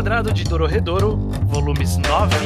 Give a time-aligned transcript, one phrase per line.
[0.00, 2.40] Quadrado de Dororedoro, volumes 9 a 12.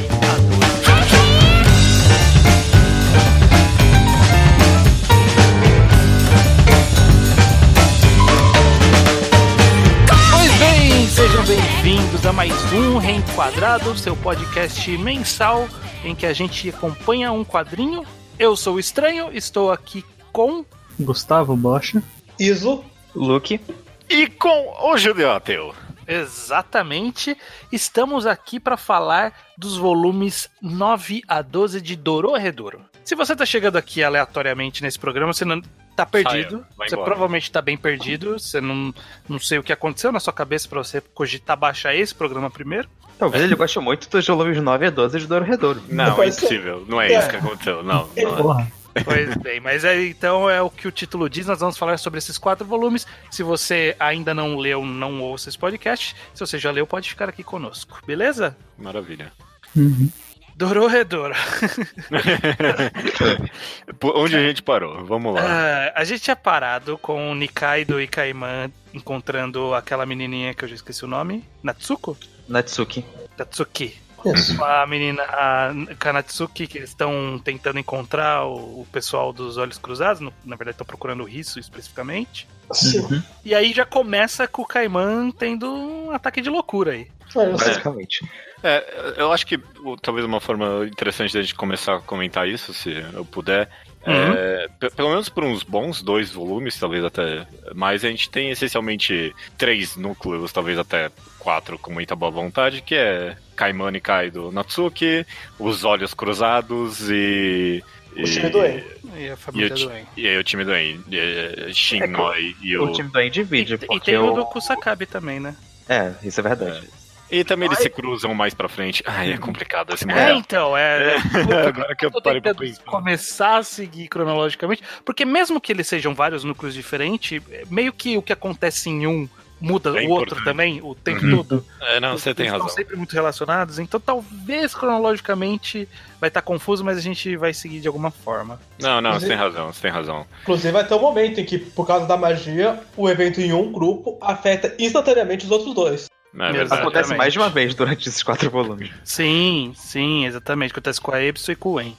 [10.31, 15.69] Pois bem, sejam bem-vindos a mais um Reenquadrado, seu podcast mensal
[16.03, 18.03] em que a gente acompanha um quadrinho.
[18.37, 20.03] Eu sou o Estranho, estou aqui
[20.33, 20.65] com
[20.99, 22.03] Gustavo Bocha.
[22.37, 22.83] Iso.
[23.15, 23.61] Luke.
[24.09, 25.73] E com o Judeu Ateu.
[26.07, 27.37] Exatamente.
[27.71, 32.81] Estamos aqui para falar dos volumes 9 a 12 de Dororedoro.
[33.03, 35.61] Se você tá chegando aqui aleatoriamente nesse programa, você não
[35.95, 36.65] tá perdido.
[36.77, 37.05] Você embora.
[37.11, 38.39] provavelmente tá bem perdido.
[38.39, 38.93] Você não,
[39.29, 42.89] não sei o que aconteceu na sua cabeça para você cogitar baixar esse programa primeiro.
[43.17, 45.81] Talvez ele goste muito dos volumes 9 a 12 de Douro Redouro.
[45.87, 46.45] Não, é pode ser.
[46.45, 46.85] impossível.
[46.87, 47.19] Não é, É.
[47.19, 47.81] isso que aconteceu.
[47.83, 48.09] Não.
[48.15, 48.23] É.
[48.25, 48.67] não é.
[49.03, 51.45] Pois bem, mas é, então é o que o título diz.
[51.45, 53.05] Nós vamos falar sobre esses quatro volumes.
[53.29, 56.15] Se você ainda não leu, não ouça esse podcast.
[56.33, 58.55] Se você já leu, pode ficar aqui conosco, beleza?
[58.77, 59.31] Maravilha.
[59.75, 60.09] Uhum.
[60.55, 61.35] Dororedoro.
[63.99, 65.03] Por Onde a gente parou?
[65.03, 65.41] Vamos lá.
[65.43, 70.69] Ah, a gente tinha parado com o Nikaido e Kaiman encontrando aquela menininha que eu
[70.69, 71.43] já esqueci o nome.
[71.61, 72.17] Natsuko?
[72.47, 73.03] Natsuki.
[73.35, 74.04] Tatsuki.
[74.33, 74.63] Isso.
[74.63, 80.21] A menina a Kanatsuki, que eles estão tentando encontrar o, o pessoal dos Olhos Cruzados.
[80.21, 82.47] no- na verdade, estão procurando o Risso especificamente.
[82.71, 83.21] Sim.
[83.43, 87.07] E aí já começa com o Kaiman tendo um ataque de loucura aí.
[87.29, 87.45] Só.
[87.51, 88.27] Basicamente.
[88.63, 89.59] É, eu acho que
[90.01, 93.69] talvez uma forma interessante da gente começar a comentar isso, se eu puder.
[94.07, 97.45] é, pe- pelo menos por uns bons dois volumes, talvez até
[97.75, 102.95] mais, a gente tem essencialmente três núcleos, talvez até quatro com muita boa vontade, que
[102.95, 105.25] é Kaimani Kaido Natsuki,
[105.57, 107.83] os Olhos Cruzados e.
[108.17, 108.83] O time do En.
[109.17, 110.05] E a família do En.
[110.15, 112.91] e aí o time do En, e- Shinnoi e O o.
[112.93, 114.35] time do End divide, E, e tem o o...
[114.35, 115.55] do Kusakabe também, né?
[115.89, 116.87] É, isso é verdade.
[117.29, 119.03] E também eles se cruzam mais pra frente.
[119.05, 120.39] Ai, é complicado esse É, modelo.
[120.39, 121.15] então, é.
[121.67, 122.83] Agora que eu tô parei pra pensar.
[122.83, 128.21] começar a seguir cronologicamente, porque mesmo que eles sejam vários núcleos diferentes, meio que o
[128.21, 129.27] que acontece em um
[129.59, 131.37] muda É o outro também, o tempo Uhum.
[131.43, 131.65] todo.
[131.81, 132.67] É, não, você tem Eles razão.
[132.67, 135.87] Estão sempre muito relacionados, então talvez cronologicamente
[136.19, 138.59] vai estar confuso, mas a gente vai seguir de alguma forma.
[138.79, 140.25] Não, não, você tem razão, você tem razão.
[140.43, 143.71] Inclusive vai ter um momento em que, por causa da magia, o evento em um
[143.71, 146.05] grupo afeta instantaneamente os outros dois.
[146.37, 146.81] É verdade.
[146.81, 147.17] Acontece Exatamente.
[147.17, 148.89] mais de uma vez durante esses quatro volumes.
[149.05, 150.71] Sim, sim, exatamente.
[150.71, 151.95] Acontece com a Epso e com o En.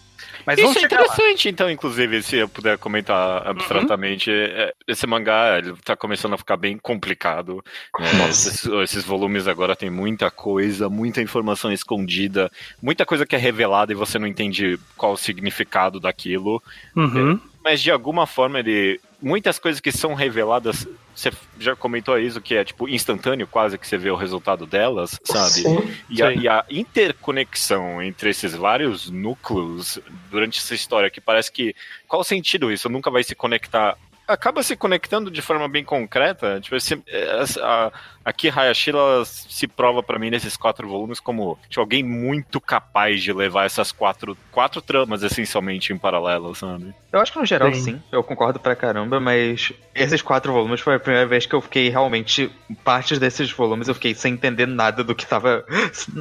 [0.47, 1.07] Mas Isso vamos é chegar lá.
[1.07, 6.39] interessante, então, inclusive, se eu puder comentar abstratamente, é, esse mangá ele tá começando a
[6.39, 7.65] ficar bem complicado.
[7.99, 8.29] né?
[8.29, 13.91] Esses, esses volumes agora tem muita coisa, muita informação escondida, muita coisa que é revelada
[13.93, 16.63] e você não entende qual o significado daquilo.
[16.95, 17.41] Uhum.
[17.65, 19.01] Mas de alguma forma ele.
[19.21, 23.87] Muitas coisas que são reveladas, você já comentou isso, que é tipo instantâneo, quase que
[23.87, 25.51] você vê o resultado delas, sabe?
[25.51, 25.95] Sim.
[26.11, 29.99] E a, e a interconexão entre esses vários núcleos
[30.31, 31.75] durante essa história, que parece que.
[32.07, 32.89] Qual o sentido isso?
[32.89, 33.97] Nunca vai se conectar.
[34.29, 36.61] Acaba se conectando de forma bem concreta.
[36.61, 37.93] Tipo, esse, essa- a,
[38.27, 43.23] aqui Hayashi ela se prova pra mim nesses quatro volumes como tipo, alguém muito capaz
[43.23, 46.93] de levar essas quatro, quatro tramas essencialmente em paralelo, sabe?
[47.13, 47.81] Eu acho que no geral Sim.
[47.83, 51.61] sim, eu concordo pra caramba, mas esses quatro volumes foi a primeira vez que eu
[51.63, 52.51] fiquei realmente.
[52.85, 55.65] Partes desses volumes eu fiquei sem entender nada do que tava.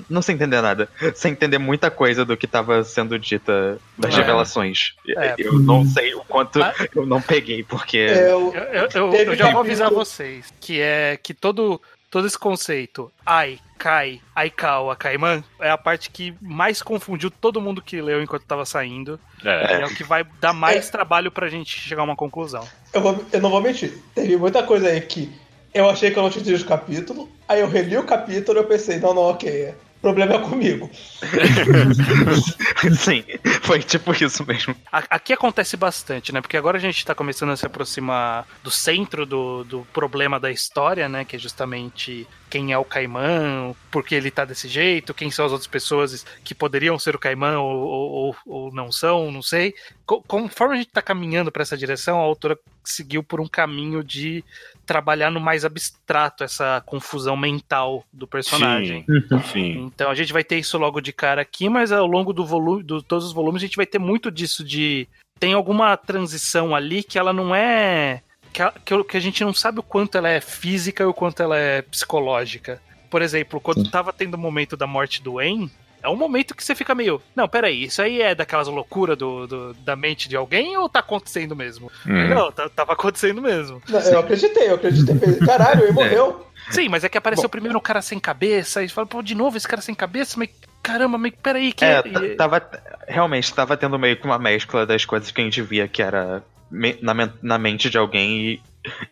[0.10, 4.18] Não sem entender nada, sem entender muita coisa do que tava sendo dita das É.
[4.18, 4.94] revelações.
[5.18, 5.36] É.
[5.38, 6.74] Eu não sei o quanto Ah.
[6.96, 7.98] eu não peguei, porque.
[7.98, 11.82] Eu, eu- eu- eu já vou avisar vocês que é que todo,
[12.16, 17.82] todo esse conceito Ai, Kai, Aikawa, Kaiman é a parte que mais confundiu todo mundo
[17.82, 19.20] que leu enquanto tava saindo.
[19.44, 19.80] É.
[19.80, 22.66] E é o que vai dar mais trabalho pra gente chegar a uma conclusão.
[22.94, 24.02] eu, vou- eu não vou mentir.
[24.16, 25.30] Teve muita coisa aí que
[25.74, 27.30] eu achei que eu não tinha entendido o capítulo.
[27.50, 29.74] Aí eu reli o capítulo e eu pensei, não, não, ok.
[29.98, 30.90] O problema é comigo.
[32.96, 33.24] Sim,
[33.62, 34.76] foi tipo isso mesmo.
[34.92, 36.42] A- Aqui acontece bastante, né?
[36.42, 40.52] Porque agora a gente tá começando a se aproximar do centro do, do problema da
[40.52, 41.26] história, né?
[41.26, 45.46] Que é justamente quem é o Caimã, por que ele tá desse jeito, quem são
[45.46, 49.42] as outras pessoas que poderiam ser o Caimã ou, ou, ou- ou não são, não
[49.42, 49.74] sei.
[50.06, 54.02] Co- Conforme a gente tá caminhando pra essa direção, a autora seguiu por um caminho
[54.02, 54.42] de
[54.86, 59.04] trabalhar no mais abstrato essa confusão mental do personagem.
[59.06, 59.72] Sim, sim.
[59.94, 62.84] Então a gente vai ter isso logo de cara aqui, mas ao longo do volume,
[62.84, 65.10] de todos os volumes, a gente vai ter muito disso de
[65.42, 68.22] tem alguma transição ali que ela não é
[68.56, 71.44] que a, que, a gente não sabe o quanto ela é física e o quanto
[71.44, 72.82] ela é psicológica.
[73.10, 75.70] Por exemplo, quando tava tendo o momento da morte do En,
[76.02, 77.22] é um momento que você fica meio.
[77.36, 81.00] Não, peraí, isso aí é daquelas loucuras do, do- da mente de alguém ou tá
[81.00, 81.92] acontecendo mesmo?
[82.08, 82.30] Hum.
[82.30, 83.82] Não, tá- tava acontecendo mesmo.
[83.90, 85.16] Não, eu acreditei, eu acreditei.
[85.46, 86.46] Caralho, ele morreu.
[86.70, 87.50] Sim, mas é que apareceu Bom.
[87.50, 90.50] primeiro o cara sem cabeça, e fala, pô, de novo esse cara sem cabeça, mas
[90.82, 92.62] caramba, mas peraí, que É, t- tava.
[93.08, 96.42] Realmente, tava tendo meio que uma mescla das coisas que a gente via que era
[96.70, 98.62] me- na, na mente de alguém e,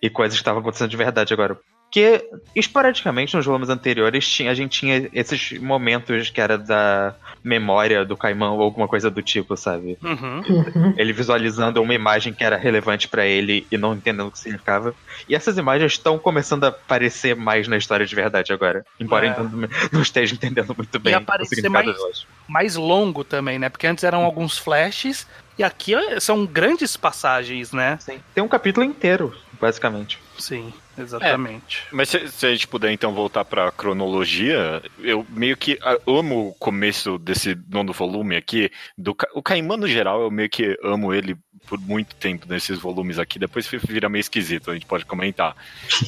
[0.01, 1.57] e coisas que estavam acontecendo de verdade agora.
[1.93, 7.13] Porque, esporadicamente, nos volumes anteriores, tinha, a gente tinha esses momentos que era da
[7.43, 9.95] memória do Caimão ou alguma coisa do tipo, sabe?
[10.01, 10.41] Uhum.
[10.97, 14.95] Ele visualizando uma imagem que era relevante pra ele e não entendendo o que significava.
[15.29, 18.83] E essas imagens estão começando a aparecer mais na história de verdade agora.
[18.99, 19.35] Embora É.
[19.37, 22.25] eu não, não esteja entendendo muito bem o aparecer mais-.
[22.47, 23.69] Mais longo também, né?
[23.69, 25.27] Porque antes eram alguns flashes,
[25.57, 27.97] e aqui são grandes passagens, né?
[27.99, 28.19] Sim.
[28.33, 30.19] Tem um capítulo inteiro, basicamente.
[30.37, 31.83] Sim, exatamente.
[31.91, 36.49] Mas se, se a gente puder então voltar pra cronologia, eu meio que ah, amo
[36.49, 38.71] o começo desse nono volume aqui.
[38.97, 41.35] Do, o Caimã, no geral, eu meio que amo ele
[41.67, 43.39] por muito tempo nesses volumes aqui.
[43.39, 45.55] Depois vira meio esquisito, a gente pode comentar.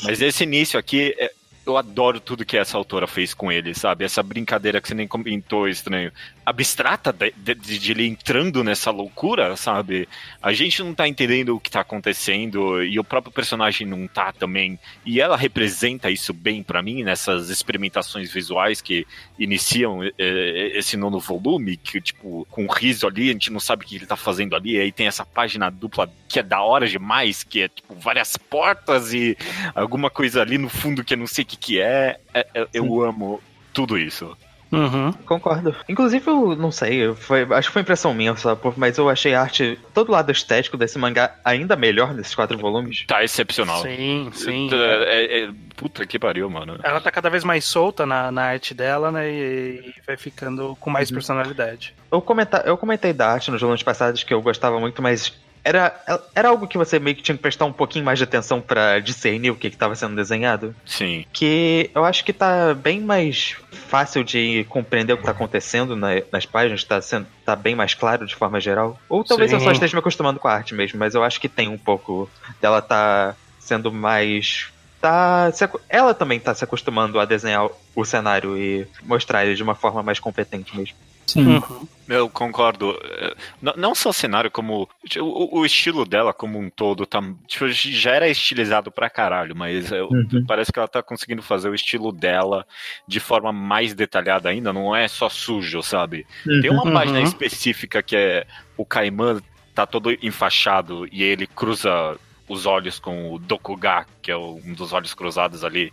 [0.04, 1.32] Mas esse início aqui, é-
[1.66, 4.06] eu adoro tudo que essa autora fez com ele, sabe?
[4.06, 6.12] Essa brincadeira que você nem comentou, estranho.
[6.46, 10.08] Abstrata de, de- de ele entrando nessa loucura, sabe?
[10.42, 14.32] A gente não tá entendendo o que tá acontecendo e o próprio personagem não tá
[14.32, 14.78] também.
[15.06, 19.08] E ela representa isso bem pra mim nessas experimentações visuais que
[19.40, 23.88] iniciam eh, esse nono volume, que tipo, com riso ali, a gente não sabe o
[23.88, 27.44] que ele tá fazendo ali, aí tem essa página dupla que é da hora demais,
[27.44, 29.36] que é tipo várias portas e
[29.74, 32.20] alguma coisa ali no fundo que eu não sei o que que é.
[32.34, 33.42] É- é- eu amo
[33.74, 34.38] tudo isso.
[34.72, 35.12] Uhum.
[35.26, 35.76] Concordo.
[35.88, 38.34] Inclusive, eu não sei, foi, acho que foi impressão minha,
[38.76, 42.58] mas eu achei a arte, todo o lado estético desse mangá ainda melhor nesses quatro
[42.58, 43.06] volumes.
[43.08, 43.82] Tá excepcional.
[43.82, 44.70] Sim, sim.
[44.74, 46.80] É- é- é- puta que pariu, mano.
[46.84, 49.30] Ela tá cada vez mais solta na, na arte dela, né?
[49.30, 51.94] E, e vai ficando com mais personalidade.
[52.12, 55.34] Eu, comenta, eu comentei da arte nos volumes passados que eu gostava muito, mas
[55.66, 56.00] era,
[56.36, 59.00] era algo que você meio que tinha que prestar um pouquinho mais de atenção pra
[59.00, 60.74] discernir o que estava sendo desenhado.
[60.86, 61.26] Sim.
[61.34, 66.22] que eu acho que tá bem mais fácil de compreender o que tá acontecendo na-
[66.32, 68.98] nas páginas, tá, sendo, tá bem mais claro de forma geral.
[69.10, 69.74] Ou talvez eu só Sim.
[69.74, 72.30] esteja me acostumando com a arte mesmo, mas eu acho que tem um pouco
[72.62, 74.68] dela tá sendo mais.
[75.02, 75.52] Tá,
[75.90, 80.02] ela também tá se acostumando a desenhar o cenário e mostrar ele de uma forma
[80.04, 80.96] mais competente mesmo.
[81.28, 81.56] Sim.
[81.58, 81.88] Uhum.
[82.08, 82.96] Eu concordo.
[83.04, 83.36] É,
[83.76, 84.88] Não só o cenário, como.
[85.20, 87.20] O, o estilo dela como um todo tá.
[87.48, 90.46] Tipo, já era estilizado pra caralho, mas eu- Uhum.
[90.48, 92.66] parece que ela tá conseguindo fazer o estilo dela
[93.08, 94.72] de forma mais detalhada ainda.
[94.72, 96.28] Não é só sujo, sabe?
[96.62, 96.94] Tem uma Uhum.
[96.94, 98.46] página específica que é
[98.78, 99.42] o Caimã
[99.74, 102.18] tá todo enfaixado e ele cruza
[102.48, 105.92] os olhos com o Dokuga, que é um dos olhos cruzados ali,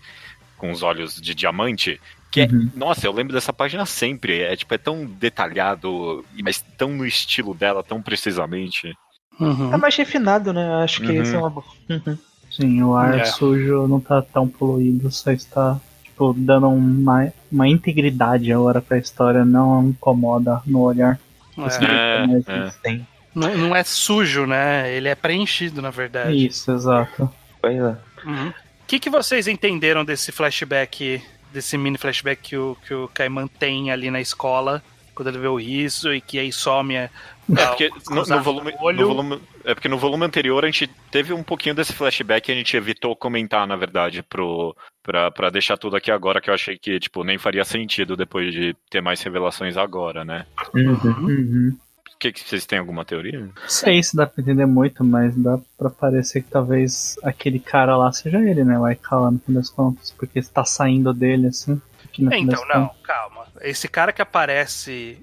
[0.58, 1.99] com os olhos de diamante.
[2.32, 2.70] Que é, Uhum.
[2.75, 4.40] nossa, eu lembro dessa página sempre.
[4.40, 8.93] É tipo, é tão detalhado, mas tão no estilo dela, tão precisamente.
[9.38, 9.70] Uhum.
[9.70, 10.82] Tá mais refinado, né?
[10.82, 11.23] Acho que Uhum.
[11.23, 11.67] isso é uma boa.
[11.90, 12.19] Uhum.
[12.50, 13.25] Sim, o ar É.
[13.26, 19.44] sujo não tá tão poluído, só está tipo, dando uma, uma integridade agora pra história,
[19.44, 21.19] não incomoda no olhar.
[21.58, 22.62] É.
[22.87, 23.00] É, é.
[23.35, 24.90] Não, não é sujo, né?
[24.94, 26.46] Ele é preenchido, na verdade.
[26.46, 27.31] Isso, exato.
[27.61, 27.96] Pois é.
[28.26, 28.49] Uhum.
[28.49, 28.55] O
[28.87, 33.90] que, que vocês entenderam desse flashback, desse mini flashback que o, que o Kaiman tem
[33.90, 34.82] ali na escola,
[35.14, 38.72] quando ele vê o riso e que aí some a, É porque no, no volume,
[38.94, 42.52] no volume- é porque no volume anterior a gente teve um pouquinho desse flashback e
[42.52, 46.54] a gente evitou comentar, na verdade, pro, pra, pra deixar tudo aqui agora, que eu
[46.54, 50.47] achei que, tipo, nem faria sentido depois de ter mais revelações agora, né?
[50.75, 51.76] Uhum.
[51.76, 51.91] O
[52.23, 53.49] que, que vocês têm alguma teoria?
[53.69, 58.12] Sei se dá pra entender muito, mas dá pra parecer que talvez aquele cara lá
[58.12, 58.79] seja ele, né?
[58.79, 61.81] O Aikawa, no fim das contas, porque está saindo dele, assim.
[62.14, 63.43] fim Então, das não, contas- calma.
[63.61, 65.19] Esse cara que aparece.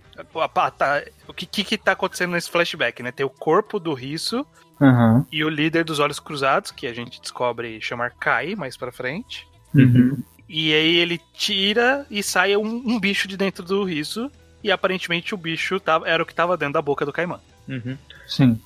[0.77, 3.12] Tá, o que, que, que tá acontecendo nesse flashback, né?
[3.12, 4.46] Tem o corpo do Riso
[4.82, 5.25] Aham.
[5.32, 9.48] e o líder dos Olhos Cruzados, que a gente descobre chamar Kai mais pra frente.
[9.74, 10.18] Uhum.
[10.48, 14.32] E aí ele tira e sai um, um bicho de dentro do Riso.
[14.63, 17.39] E aparentemente o bicho tava, era o que tava dentro da boca do Caimã.
[17.68, 17.98] Uhum.
[18.28, 18.60] Sim.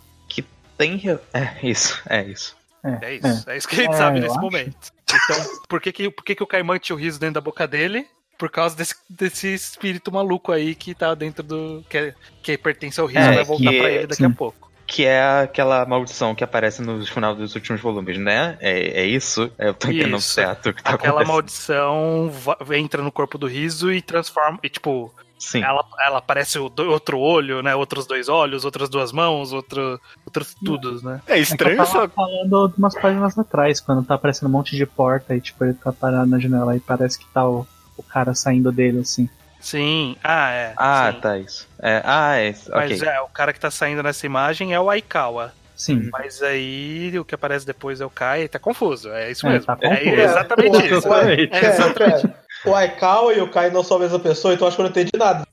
[0.76, 0.96] Tem.
[0.98, 2.56] re- É isso, é isso.
[3.02, 3.50] É isso.
[3.50, 4.42] É, isso que a gente É, sabe nesse acho.
[4.42, 4.76] momento.
[5.08, 7.68] Então, por que, que, por que, que o Caimã tinha o riso dentro da boca
[7.68, 8.08] dele?
[8.40, 11.86] Por causa desse, desse espírito maluco aí que tá dentro do.
[11.88, 14.34] que, que pertence ao riso É, e vai voltar que- pra ele daqui a sim.
[14.34, 14.72] pouco.
[14.86, 18.58] Que é aquela maldição que aparece no final dos últimos volumes, né?
[18.60, 19.50] É, é isso?
[19.60, 20.30] É, Eu tô entendendo Isso.
[20.34, 21.34] certo o que tá Aquela acontecendo.
[21.34, 24.60] maldição va- entra no corpo do riso e transforma.
[24.64, 25.62] E tipo, Sim.
[25.64, 27.76] ela, ela aparece o do- outro olho, né?
[27.76, 31.22] Outros dois olhos, outras duas mãos, outro, outros tudo, né?
[31.28, 32.10] É É que estranho eu tava essa.
[32.10, 35.92] falando umas páginas atrás, quando tá aparecendo um monte de porta e tipo, ele tá
[35.92, 39.28] parado na janela e parece que tá o, o cara saindo dele, assim.
[39.60, 40.16] Sim.
[40.24, 40.74] Ah, é.
[40.78, 41.20] Ah, sim.
[41.22, 41.68] tá, isso.
[41.80, 42.70] É, ah, é isso.
[42.72, 45.54] Mas é, o cara que tá saindo nessa imagem é o Aikawa.
[45.76, 46.10] Sim.
[46.12, 49.10] Mas aí o que aparece depois é o Kai, tá confuso.
[49.10, 49.66] É isso É, mesmo.
[49.66, 50.22] tá é, confuso.
[50.22, 50.96] exatamente É, isso.
[50.96, 51.54] Exatamente.
[51.54, 52.34] É exatamente.
[52.66, 54.92] O Aikawa e o Kai não são a mesma pessoa, então acho que eu não
[54.92, 55.46] entendi nada.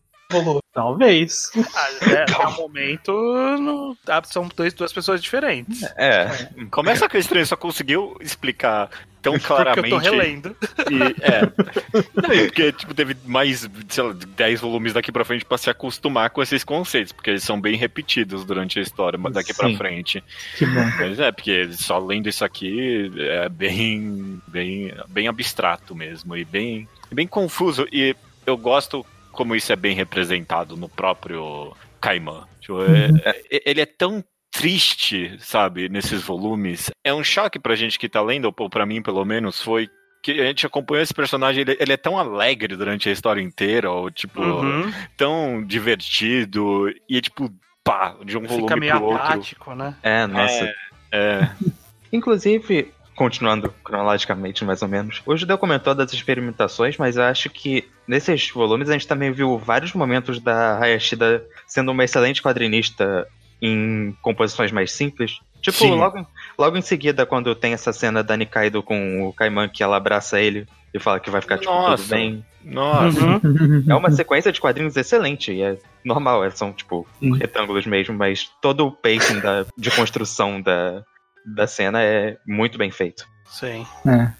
[0.73, 1.51] Talvez.
[1.75, 3.13] Ah, é, até o momento
[3.61, 5.83] não- ah, são dois, duas pessoas diferentes.
[5.97, 6.49] É.
[6.71, 8.89] Começa com estranho, só conseguiu explicar
[9.21, 9.91] tão Porque eu claramente.
[9.91, 10.57] tô relendo.
[10.89, 11.41] E, é.
[12.23, 15.69] Não, e porque, tipo, teve mais, sei lá, 10 volumes daqui pra frente pra se
[15.69, 19.67] acostumar com esses conceitos, porque eles são bem repetidos durante a história, mas daqui pra
[19.69, 19.77] Sim.
[19.77, 20.25] frente.
[20.57, 20.85] Que bom.
[20.97, 26.89] Mas é, porque só lendo isso aqui é bem, bem, bem abstrato mesmo, e bem,
[27.15, 27.87] bem confuso.
[27.93, 28.15] E
[28.47, 32.47] eu gosto como isso é bem representado no próprio Caimã.
[32.61, 33.11] Tipo, é-
[33.51, 36.91] é- ele é tão triste, sabe, nesses volumes.
[37.05, 39.89] É um choque pra gente que tá lendo, ou pra mim pelo menos, foi
[40.23, 43.91] que a gente acompanhou esse personagem, ele, ele é tão alegre durante a história inteira,
[43.91, 44.93] ou tipo, Uhum.
[45.17, 47.51] tão divertido, e é tipo,
[47.83, 49.23] pá, de um Fica volume meio pro outro.
[49.23, 49.95] apático, né?
[50.03, 50.65] É, nossa.
[50.65, 50.75] É,
[51.13, 51.51] é.
[52.13, 57.87] Inclusive, continuando cronologicamente, mais ou menos, o Judeu comentou das experimentações, mas eu acho que
[58.09, 63.29] nesses volumes a gente também viu vários momentos da Hayashida sendo uma excelente quadrinista
[63.61, 65.39] em composições mais simples.
[65.61, 65.97] Tipo, Sim.
[65.97, 66.27] logo, em-
[66.59, 70.41] logo em seguida, quando tem essa cena da Nikaido com o Kaiman, que ela abraça
[70.41, 72.03] ele e fala que vai ficar tipo, Nossa.
[72.03, 72.43] tudo bem.
[72.65, 73.21] Nossa.
[73.21, 73.85] Uhum.
[73.87, 77.37] É uma sequência de quadrinhos excelente, e é normal, é- são tipo Sim.
[77.37, 81.05] retângulos mesmo, mas todo o pacing da, de construção da,
[81.45, 83.25] da cena é muito bem feito.
[83.51, 83.85] Sim.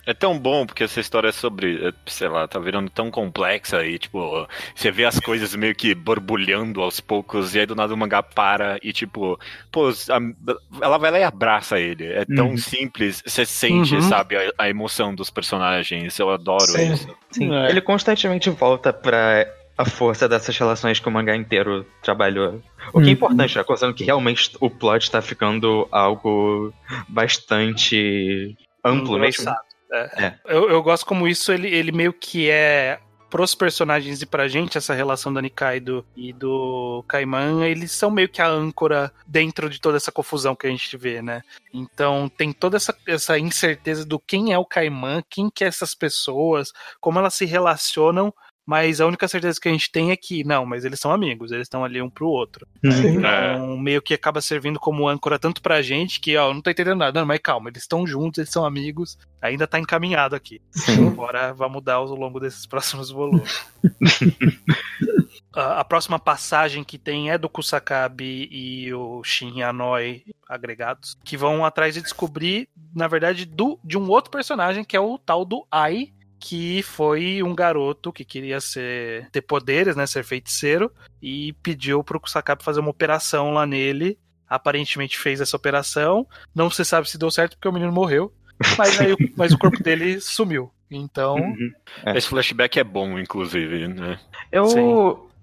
[0.07, 3.85] É tão bom porque essa história é sobre, é, sei lá, tá virando tão complexa
[3.85, 7.93] e, tipo, você vê as coisas meio que borbulhando aos poucos e aí do nada
[7.93, 9.37] o mangá para e, tipo,
[9.73, 12.07] pô, a- ela vai lá e abraça ele.
[12.07, 12.57] É tão Uhum.
[12.57, 14.03] simples, você sente, Uhum.
[14.03, 16.17] sabe, a, a emoção dos personagens.
[16.17, 16.93] Eu adoro Sim.
[16.93, 17.17] isso.
[17.33, 17.69] Sim, É.
[17.69, 19.45] ele constantemente volta pra
[19.81, 22.63] a força dessas relações que o mangá inteiro trabalhou.
[22.93, 23.09] O que é Uhum.
[23.09, 23.65] importante, né?
[23.65, 26.73] Considerando que realmente o plot tá ficando algo
[27.09, 29.43] bastante amplo mesmo.
[29.43, 29.71] Engrossado.
[29.93, 30.25] É.
[30.25, 30.35] É.
[30.45, 34.77] Eu, eu gosto como isso, ele, ele meio que é pros personagens e pra gente,
[34.77, 39.81] essa relação da Nikaido e do Kaiman, eles são meio que a âncora dentro de
[39.81, 41.41] toda essa confusão que a gente vê, né?
[41.73, 45.95] Então tem toda essa, essa incerteza do quem é o Kaiman, quem que é essas
[45.95, 48.35] pessoas, como elas se relacionam,
[48.71, 51.51] mas a única certeza que a gente tem é que, não, mas eles são amigos,
[51.51, 52.69] eles estão ali um pro outro.
[52.85, 53.17] Sim.
[53.17, 57.01] Então, meio que acaba servindo como âncora tanto pra gente que, ó, não tô entendendo
[57.01, 57.19] nada.
[57.19, 60.63] Não, mas calma, eles estão juntos, eles são amigos, ainda tá encaminhado aqui.
[61.11, 63.61] Agora vai mudar ao longo desses próximos volumes.
[65.53, 71.37] a, a próxima passagem que tem é do Kusakabe e o Shin Yanoi agregados, que
[71.37, 75.45] vão atrás de descobrir, na verdade, do, de um outro personagem, que é o tal
[75.45, 80.91] do Ai, que foi um garoto que queria ser ter poderes, né, ser feiticeiro,
[81.23, 84.19] e pediu pro Kusakabe fazer uma operação lá nele.
[84.49, 86.27] Aparentemente fez essa operação.
[86.55, 88.33] Não se sabe se deu certo porque o menino morreu.
[88.77, 90.73] Mas, aí, o- mas o corpo dele sumiu.
[90.91, 91.71] Então, Uhum.
[92.05, 92.19] É.
[92.19, 94.19] Esse flashback é bom, inclusive, né?
[94.51, 94.81] Eu, Sim.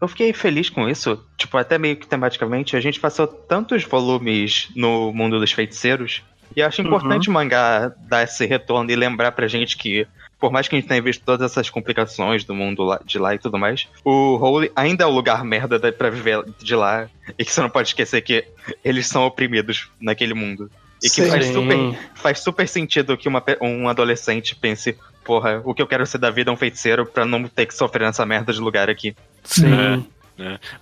[0.02, 1.24] eu fiquei feliz com isso.
[1.38, 6.22] Tipo, até meio que tematicamente, a gente passou tantos volumes no mundo dos feiticeiros.
[6.56, 10.06] E eu acho importante o mangá dar esse retorno e lembrar pra gente que,
[10.40, 13.34] por mais que a gente tenha visto todas essas complicações do mundo lá- de lá
[13.34, 17.10] e tudo mais, o Holy ainda é o lugar merda da- pra viver de lá.
[17.38, 18.46] E que você não pode esquecer que
[18.84, 20.70] eles são oprimidos naquele mundo.
[21.04, 21.30] E que Sim.
[21.30, 26.06] faz super, faz super sentido que uma um adolescente pense, porra, o que eu quero
[26.06, 28.90] ser da vida é um feiticeiro pra não ter que sofrer nessa merda de lugar
[28.90, 29.16] aqui.
[29.44, 30.06] sim.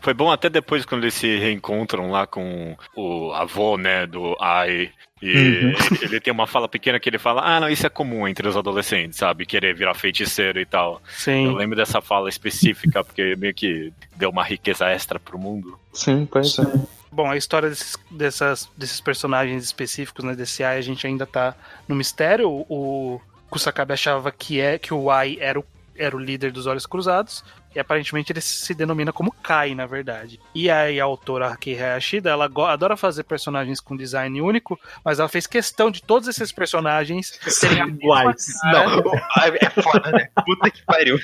[0.02, 4.92] Foi bom até depois quando eles se reencontram lá com o avô, né, do Ai.
[5.22, 5.74] E Uhum.
[6.02, 8.58] ele, tem uma fala pequena que ele fala: Ah, não, isso é comum entre os
[8.58, 9.46] adolescentes, sabe?
[9.46, 10.96] Querer virar feiticeiro e tal.
[10.96, 11.56] Eu Sim.
[11.56, 15.80] lembro dessa fala específica, porque meio que deu uma riqueza extra pro mundo.
[15.94, 16.64] Sim, pois é.
[17.12, 21.56] Bom, a história desses, dessas, desses personagens específicos, né, desse Ai, a gente ainda tá
[21.88, 22.50] no mistério.
[22.50, 25.66] O, o Kusakabe achava que, é, que o Ai era o,
[25.98, 27.44] era o líder dos Olhos Cruzados,
[27.76, 30.40] e aparentemente ele se denomina como Kai, na verdade.
[30.54, 35.28] E aí a autora Akei Hayashida, ela adora fazer personagens com design único, mas ela
[35.28, 38.48] fez questão de todos esses personagens serem Iguais.
[38.66, 39.14] Não,
[39.62, 40.30] é foda, né?
[40.46, 41.18] Puta que pariu.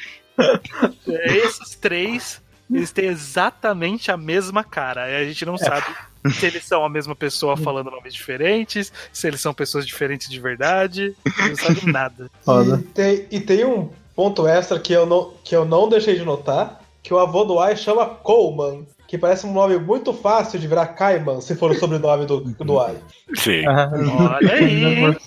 [1.08, 5.10] Esses três, eles têm exatamente a mesma cara.
[5.10, 5.86] E a gente não sabe
[6.34, 10.40] se eles são a mesma pessoa falando nomes diferentes, se eles são pessoas diferentes de
[10.40, 11.16] verdade.
[11.26, 12.30] Não sabe nada.
[12.78, 16.24] E tem, e tem um ponto extra que eu, não, que eu não deixei de
[16.24, 20.66] notar, que o avô do Ai chama Coleman, que parece um nome muito fácil de
[20.70, 22.96] virar Kaiman, se for o sobrenome do, do Ai.
[23.36, 23.68] Sim.
[23.68, 25.18] Olha aí.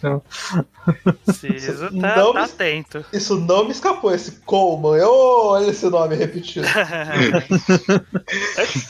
[1.26, 3.04] Preciso tá, Não tá me- atento.
[3.12, 4.96] Isso não me escapou, esse Coleman.
[4.98, 6.66] Eu, olha esse nome repetido.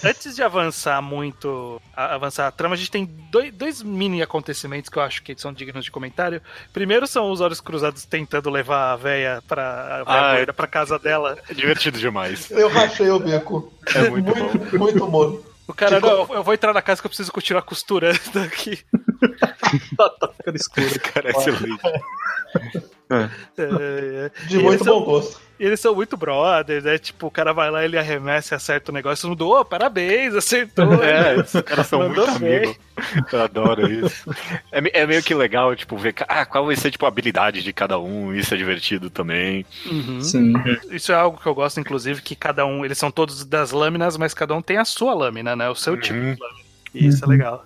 [0.05, 4.99] Antes- de avançar muito, avançar a trama, a gente tem dois, dois mini acontecimentos que
[4.99, 6.41] eu acho que são dignos de comentário.
[6.73, 10.99] Primeiro são os olhos cruzados tentando levar a véia pra, a véia Ah, pra casa
[10.99, 11.39] dela.
[11.49, 12.51] É divertido demais.
[12.51, 13.73] Eu rachei o bico.
[13.95, 14.79] É muito bom.
[14.93, 15.43] Muito, humor.
[15.67, 18.79] O cara, Tipo- não, eu vou entrar na casa que eu preciso continuar costurando aqui.
[19.97, 21.01] tá, tá ficando escuro.
[21.01, 21.81] Cara, é excelente.
[23.11, 24.31] É, é.
[24.47, 25.41] De E muito eles são- bom gosto.
[25.59, 26.99] E eles são muito brothers, né?
[26.99, 29.29] Tipo, o cara vai lá, ele arremessa e acerta o negócio.
[29.29, 30.85] Mundo, ô, parabéns, acertou.
[31.05, 32.77] É, esses caras são muito amigos.
[33.33, 34.29] Eu adoro isso.
[34.73, 37.73] É, é meio que legal, tipo, ver ah, qual vai ser tipo, a habilidade de
[37.73, 38.35] cada um.
[38.35, 39.65] Isso é divertido também.
[39.87, 40.21] Uhum.
[40.21, 40.53] Sim.
[40.91, 44.17] Isso é algo que eu gosto, inclusive, que cada um, eles são todos das lâminas,
[44.17, 45.69] mas cada um tem a sua lâmina, né?
[45.69, 46.35] O seu tipo Uhum.
[46.35, 46.65] de lâmina.
[46.95, 47.65] E isso é legal.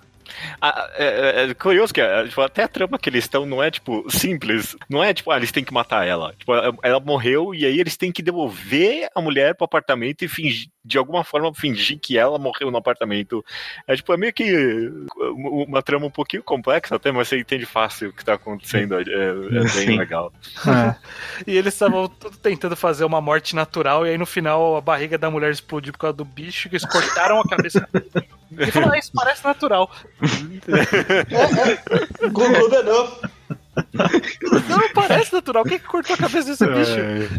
[0.61, 1.05] Ah, é,
[1.45, 4.05] é- é curioso que é, tipo, até a trama que eles estão não é, tipo,
[4.09, 4.75] simples.
[4.89, 6.33] Não é, tipo, ah, eles têm que matar ela.
[6.37, 10.69] Tipo, ela, morreu e aí eles têm que devolver a mulher pro apartamento e fingir,
[10.83, 13.43] de alguma forma, fingir que ela morreu no apartamento.
[13.87, 17.65] É, tipo, é meio que uma uma trama um pouquinho complexa até, mas você entende
[17.65, 18.95] fácil o que tá acontecendo.
[18.95, 19.97] É, é bem Sim.
[19.97, 20.33] legal.
[20.67, 20.95] É.
[21.47, 25.17] E eles estavam tudo tentando fazer uma morte natural, e aí no final a barriga
[25.17, 27.87] da mulher explodiu por causa do bicho, que eles cortaram a cabeça.
[28.57, 29.91] E falou, ah, isso parece natural.
[32.21, 33.21] Good, good enough.
[34.67, 35.63] Não, parece natural.
[35.63, 36.99] Quem que cortou a cabeça desse bicho?
[36.99, 37.29] É.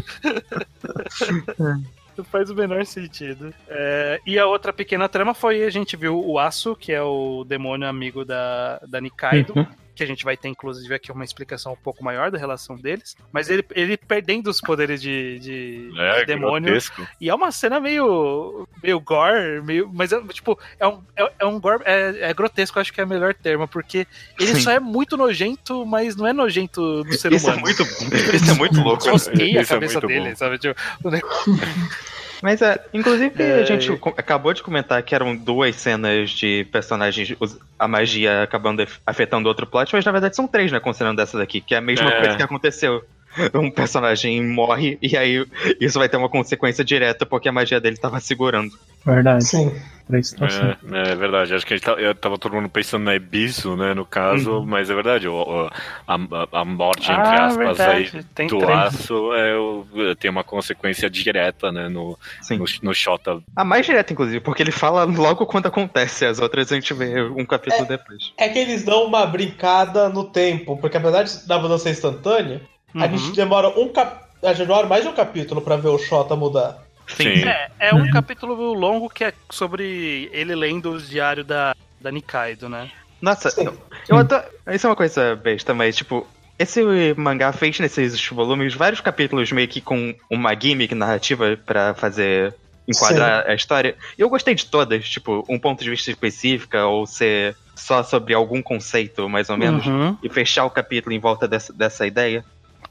[2.17, 3.53] Não faz o menor sentido.
[3.67, 7.45] É, e a outra pequena trama foi a gente viu o Aço, que é o
[7.45, 9.53] demônio amigo da, da Nikaido.
[9.55, 9.65] Uhum.
[10.01, 13.15] Que a gente vai ter, inclusive, aqui uma explicação um pouco maior da relação deles.
[13.31, 16.69] Mas ele, ele perdendo os poderes de, de É, demônio.
[16.71, 17.07] grotesco.
[17.19, 18.67] E é uma cena meio.
[18.81, 19.87] meio gore, meio.
[19.93, 21.83] Mas é tipo, é um, é, é um gore.
[21.85, 24.07] É, é grotesco, acho que é o melhor termo, porque
[24.39, 24.61] ele Sim.
[24.61, 27.61] só é muito nojento, mas não é nojento do ser Isso é humano.
[27.61, 29.07] muito, isso é muito louco.
[29.07, 30.35] Rosqueia a Isso é cabeça dele, bom.
[30.35, 30.57] sabe?
[30.57, 30.75] Tipo,
[32.41, 33.61] Mas é, inclusive É.
[33.61, 37.33] a gente acabou de comentar que eram duas cenas de personagens,
[37.77, 41.37] a magia acabando af- afetando outro plot, mas na verdade são três, né, considerando dessa
[41.37, 42.21] daqui, que é a mesma É.
[42.21, 43.03] coisa que aconteceu.
[43.53, 45.45] Um personagem morre e aí
[45.79, 48.71] isso vai ter uma consequência direta porque a magia dele tava segurando.
[49.05, 49.43] Verdade.
[49.45, 49.71] Sim.
[50.11, 53.77] É, é verdade, acho que a gente tá, eu tava todo mundo pensando na Ebisu,
[53.77, 55.69] né, no caso, mas é verdade, o, o-
[56.05, 56.19] a,
[56.59, 58.77] a- morte, entre Ah, aspas, verdade, aí tem do três.
[58.77, 59.85] aço é, o-
[60.19, 62.57] tem uma consequência direta, né, no, Sim.
[62.57, 63.41] no, no Shota.
[63.55, 67.21] A mais direta, inclusive, porque ele fala logo quando acontece, as outras a gente vê
[67.21, 68.33] um capítulo depois.
[68.37, 72.61] É que eles dão uma brincada no tempo, porque apesar de- da mudança instantânea,
[72.95, 73.17] a Uhum.
[73.17, 74.21] gente demora um cap...
[74.43, 76.79] A gente demora mais de um capítulo pra ver o Shota mudar.
[77.07, 77.43] Sim.
[77.45, 82.69] É, é um capítulo longo que é sobre ele lendo os diários da, da Nikaido,
[82.69, 82.89] né?
[83.21, 83.65] Nossa, Sim.
[83.65, 83.77] eu,
[84.07, 84.43] eu adoro.
[84.71, 86.25] Isso é uma coisa besta, mas tipo.
[86.57, 86.81] Esse
[87.17, 92.53] mangá fez nesses volumes vários capítulos meio que com uma gimmick narrativa pra fazer
[92.87, 93.95] enquadrar a história.
[94.17, 98.35] E eu gostei de todas, tipo, um ponto de vista específico ou ser só sobre
[98.35, 102.45] algum conceito, mais ou menos, Uhum, e fechar o capítulo em volta dessa, dessa ideia.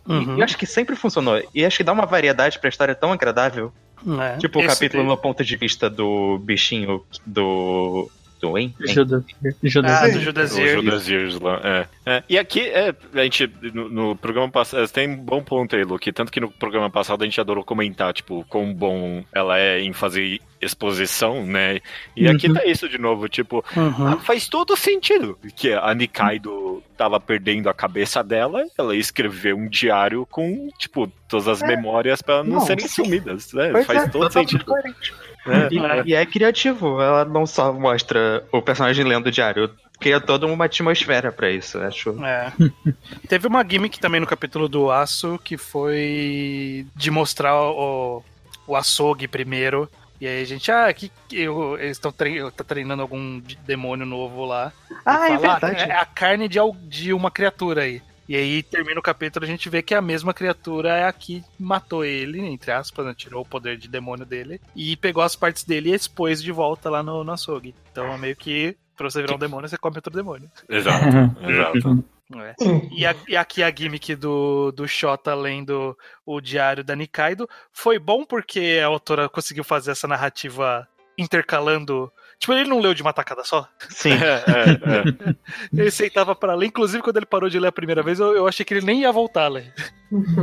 [0.09, 0.37] Uhum.
[0.37, 1.43] E eu acho que sempre funcionou.
[1.55, 3.73] E acho que dá uma variedade pra história tão agradável.
[4.21, 4.39] É.
[4.39, 8.11] Tipo, o Esse- capítulo no ponto de vista do bichinho do.
[8.41, 8.57] Do.
[8.59, 9.23] En- Judas.
[9.63, 9.91] Judas.
[9.93, 10.69] Ah, do O Judazir.
[10.75, 11.87] Judas Years lá, é.
[12.07, 15.85] É, E aqui, é, a gente, no, no programa passado, tem um bom ponto aí,
[15.85, 19.81] Luke, tanto que no programa passado a gente adorou comentar, tipo, quão bom ela é
[19.81, 21.81] em fazer exposição, né?
[22.17, 22.55] E aqui Uhum.
[22.55, 24.07] tá isso de novo, tipo, Uhum.
[24.09, 29.69] ah, faz todo sentido que a Nikaido tava perdendo a cabeça dela, ela escreveu um
[29.69, 33.05] diário com, tipo, todas as memórias pra não, Não, serem sim.
[33.05, 33.71] sumidas, né?
[33.73, 34.65] Pois faz é, todo sentido.
[34.65, 35.15] coerente.
[35.47, 35.69] Né?
[36.05, 40.47] E, e é criativo, ela não só mostra o personagem lendo o diário, cria toda
[40.47, 42.11] uma atmosfera pra isso, acho.
[42.25, 42.53] É.
[43.29, 48.23] Teve uma gimmick também no capítulo do Aço que foi de mostrar o,
[48.67, 49.89] o açougue primeiro.
[50.21, 53.57] E aí a gente, ah, que, que eu- eles estão tre tá treinando algum de-
[53.67, 54.71] demônio novo lá.
[55.05, 55.91] Ah, é fala, verdade.
[55.91, 58.03] é a carne de, de uma criatura aí.
[58.31, 61.43] E aí termina o capítulo, a gente vê que a mesma criatura é a que
[61.59, 63.13] matou ele, entre aspas, né?
[63.13, 66.89] tirou o poder de demônio dele e pegou as partes dele e expôs de volta
[66.89, 67.75] lá no, no açougue.
[67.91, 70.49] Então é meio que pra você virar um demônio, você come outro demônio.
[70.69, 71.07] Exato,
[71.51, 72.05] exato.
[72.37, 72.55] É.
[72.93, 77.99] E, a- e aqui a gimmick do, do Shota lendo o diário da Nikaido foi
[77.99, 80.87] bom porque a autora conseguiu fazer essa narrativa
[81.19, 82.13] intercalando.
[82.41, 83.69] Tipo, ele não leu de uma tacada só.
[83.91, 84.11] Sim.
[84.21, 85.35] É, é, é.
[85.73, 86.67] Ele sentava pra ler.
[86.67, 89.03] Inclusive, quando ele parou de ler a primeira vez, eu, eu achei que ele nem
[89.03, 89.73] ia voltar a ler.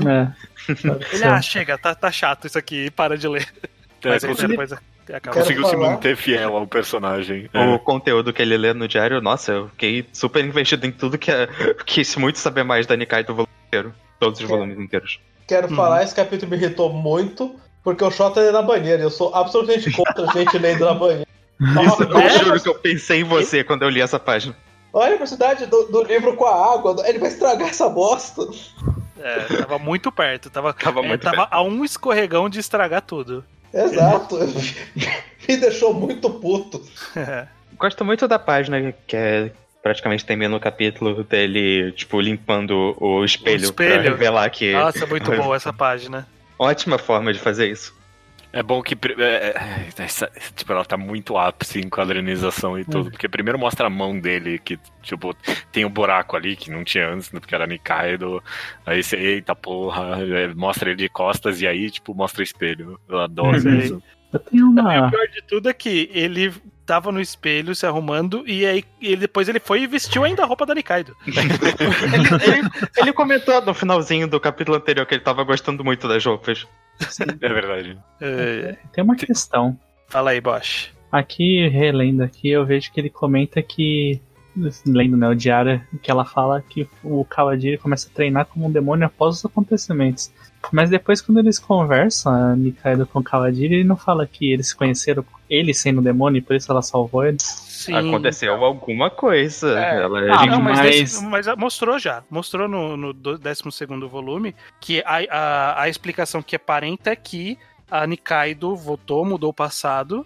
[0.07, 0.27] É.
[1.13, 3.47] Ele, ah, chega, tá, tá chato isso aqui, para de ler.
[4.03, 4.73] É, Mas aí depois.
[5.05, 7.49] Quero Conseguiu se falar- manter fiel ao personagem.
[7.53, 7.79] O É.
[7.79, 11.47] conteúdo que ele lê no diário, nossa, eu fiquei super investido em tudo que é.
[11.85, 13.93] Quis muito saber mais da Nikai do volume inteiro.
[14.19, 14.47] Todos os É.
[14.47, 15.19] volumes inteiros.
[15.47, 15.75] Quero Uhum.
[15.75, 19.01] falar, esse capítulo me irritou muito, porque o Shota é na banheira.
[19.01, 21.26] Eu sou absolutamente contra a gente lendo na banheira.
[21.59, 24.55] Isso, eu Olha, juro que eu pensei em você quando eu li essa página.
[24.93, 26.95] olha a velocidade do, do livro com a água.
[27.07, 28.43] Ele vai estragar essa bosta.
[29.19, 30.49] É, tava muito perto.
[30.49, 33.43] Tava, Tava é, muito tava a um escorregão de estragar tudo.
[33.73, 34.37] Exato.
[35.47, 36.81] me deixou muito puto.
[37.77, 39.51] Gosto muito da página que é.
[39.81, 43.93] Praticamente termina o capítulo dele, tipo, limpando o espelho, espelho.
[43.93, 44.73] pra revelar que.
[44.73, 46.27] Nossa, muito boa essa página.
[46.59, 47.95] Ótima forma de fazer isso.
[48.57, 48.95] É bom que.
[48.95, 53.11] pri- é, é, essa- tipo, ela tá muito ápice em quadrinização e tudo.
[53.11, 55.35] Porque primeiro mostra a mão dele, que, tipo,
[55.71, 58.41] tem um buraco ali que não tinha antes, né, porque era Nikaido.
[58.85, 62.99] Aí você, eita porra, é, mostra ele de costas e aí, tipo, mostra o espelho.
[63.07, 64.01] Eu adoro isso.
[64.33, 65.09] Eu tenho E o uma.
[65.11, 66.51] pior de tudo é que ele
[66.87, 70.45] tava no espelho se arrumando e aí ele, depois ele foi e vestiu ainda a
[70.47, 71.15] roupa da Nikaido.
[71.27, 71.37] Ele,
[72.57, 76.65] ele- ele comentou no finalzinho do capítulo anterior que ele tava gostando muito das roupas.
[77.41, 77.95] É verdade.
[78.19, 79.77] É, Tem uma questão.
[80.07, 80.89] fala aí, Bosch.
[81.11, 84.19] Aqui, relendo aqui, eu vejo que ele comenta que.
[84.85, 88.71] Lendo, né, o diário, que ela fala que o Kawajiri começa a treinar como um
[88.71, 90.31] demônio após os acontecimentos.
[90.71, 94.69] Mas depois, quando eles conversam, a Nikaido com o Kawajiri, ele não fala que eles
[94.69, 97.37] se conheceram, ele sendo demônio, e por isso ela salvou ele.
[97.39, 97.93] Sim.
[97.93, 99.79] Aconteceu alguma coisa.
[99.79, 100.01] É.
[100.01, 102.23] Ela, Ah, ele- Não, mas, Mas- desse- mas mostrou já.
[102.29, 103.63] Mostrou no, no 12
[104.09, 107.57] volume que a, a, a explicação que aparenta é que
[107.89, 110.25] a Nikaido voltou, mudou o passado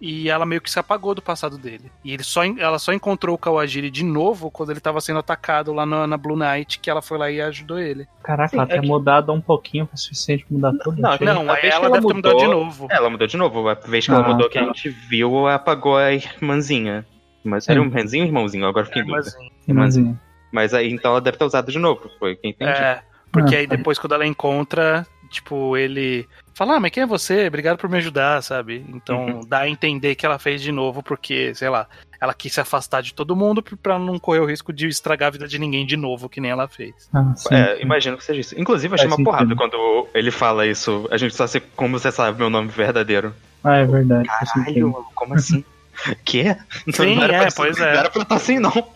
[0.00, 1.90] e ela meio que se apagou do passado dele.
[2.04, 5.72] E ele só, ela só encontrou o Kawajiri de novo quando ele tava sendo atacado
[5.72, 8.06] lá na, na Blue Knight, que ela foi lá e ajudou ele.
[8.22, 11.00] Caraca, Sim, ela é ter que- mudado um pouquinho, foi suficiente pra mudar tudo.
[11.00, 11.18] Não.
[11.20, 12.86] Não, a aí ela, ela deve ter mudado mudou- de novo.
[12.90, 13.68] Ela mudou de novo.
[13.68, 14.66] A vez que Ah, ela mudou, que a tá.
[14.68, 17.04] gente viu, apagou a irmãzinha.
[17.44, 18.66] Mas era um irmãzinho ou irmãozinho?
[18.66, 19.24] Agora fiquei em dúvida.
[19.24, 20.20] Mas, Irmãzinha.
[20.52, 22.10] Mas aí então ela deve ter usado de novo.
[22.18, 22.70] Foi quem entendi.
[22.70, 27.06] é, porque Ah, aí depois quando ela encontra, tipo, ele fala, ah, mas quem é
[27.06, 27.46] você?
[27.46, 28.84] Obrigado por me ajudar, sabe?
[28.88, 29.40] Então Uhum.
[29.46, 31.86] dá a entender que ela fez de novo porque, sei lá,
[32.20, 35.30] ela quis se afastar de todo mundo pra não correr o risco de estragar a
[35.30, 37.08] vida de ninguém de novo, que nem ela fez.
[37.14, 37.54] Ah, sim.
[37.54, 38.60] É, imagino que seja isso.
[38.60, 39.56] Inclusive, achei Faz uma porrada sentido.
[39.58, 41.06] quando ele fala isso.
[41.12, 43.32] A gente só se como você sabe meu nome verdadeiro.
[43.62, 44.28] Ah, é verdade.
[44.28, 45.64] Caralho, como assim?
[46.24, 46.56] Quê?
[46.92, 47.92] Sim, não era é, pra, pois é.
[47.92, 48.72] Não era pra estar assim, não.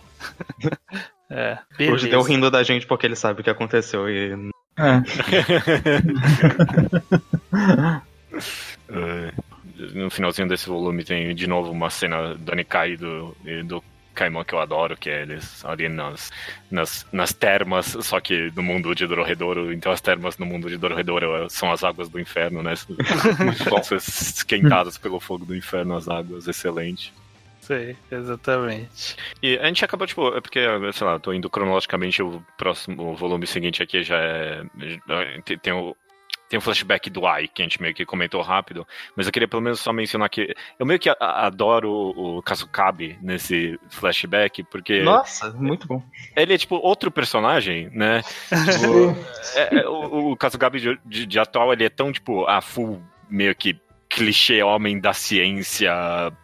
[1.34, 1.98] É, O beleza.
[1.98, 4.06] Judeu rindo da gente porque ele sabe o que aconteceu.
[4.08, 4.36] E
[4.76, 5.02] É.
[8.88, 9.32] É,
[9.94, 13.82] no finalzinho desse volume tem de novo uma cena do Nikai e do, e do
[14.14, 16.30] Caimão que eu adoro, que é eles ali nas,
[16.70, 19.72] nas, nas termas, só que no mundo de Dororedoro.
[19.72, 22.74] Então as termas no mundo de Dororedoro são as águas do inferno, né?
[23.38, 27.12] Muito bom ser esquentadas pelo fogo do inferno, as águas, excelente.
[27.62, 29.16] Sei, exatamente.
[29.40, 30.60] E a gente acabou, tipo, é porque,
[30.92, 34.62] sei lá, tô indo cronologicamente, o próximo o volume seguinte aqui já é.
[35.44, 35.96] Tem, tem o.
[36.48, 39.48] Tem o flashback do Ai, que a gente meio que comentou rápido, mas eu queria
[39.48, 43.80] pelo menos só mencionar que eu meio que a- a- adoro o, o Kazukabe nesse
[43.88, 46.02] flashback, porque Nossa, muito bom.
[46.36, 48.20] ele é tipo outro personagem, né?
[48.20, 49.16] Tipo,
[49.56, 53.02] é- é, o, o Kazugabe de, de- de atual, ele é tão, tipo, a full,
[53.30, 53.80] meio que
[54.14, 55.90] clichê homem da ciência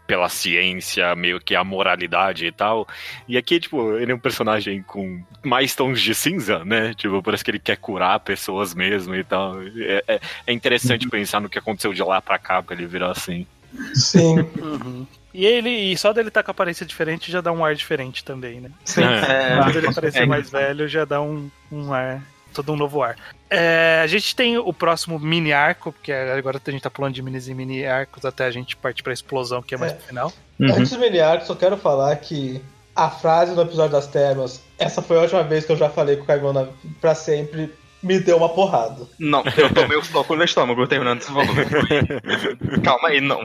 [0.07, 2.89] pela ciência, meio que a moralidade e tal.
[3.29, 6.95] E aqui, tipo, ele é um personagem com mais tons de cinza, né?
[6.95, 9.61] Tipo, parece que ele quer curar pessoas mesmo e tal.
[9.63, 13.11] É, é- é interessante pensar no que aconteceu de lá pra cá pra ele virar
[13.11, 13.47] assim.
[13.95, 14.39] Sim.
[14.57, 15.07] Uhum.
[15.35, 18.25] E ele, e só dele estar com a aparência diferente já dá um ar diferente
[18.25, 18.71] também, né?
[18.85, 19.03] Sim.
[19.05, 19.61] É.
[19.63, 22.23] Quando ele parecer é, mais velho, já dá um, um ar,
[22.55, 23.17] todo um novo ar.
[23.51, 27.23] É, a gente tem o próximo mini arco, porque agora a gente tá pulando de
[27.23, 29.95] minis e mini arcos até a gente partir pra explosão, que é mais É.
[29.95, 30.33] pro final.
[30.61, 30.75] Uhum.
[30.75, 32.61] Antes do mini só quero falar que
[32.95, 36.17] a frase do episódio das termas, essa foi a última vez que eu já falei
[36.17, 36.67] com o Caimão na-
[37.01, 39.07] pra sempre, me deu uma porrada.
[39.19, 41.65] Não, eu tomei o soco no estômago terminando esse volume.
[42.85, 43.41] Calma aí, não.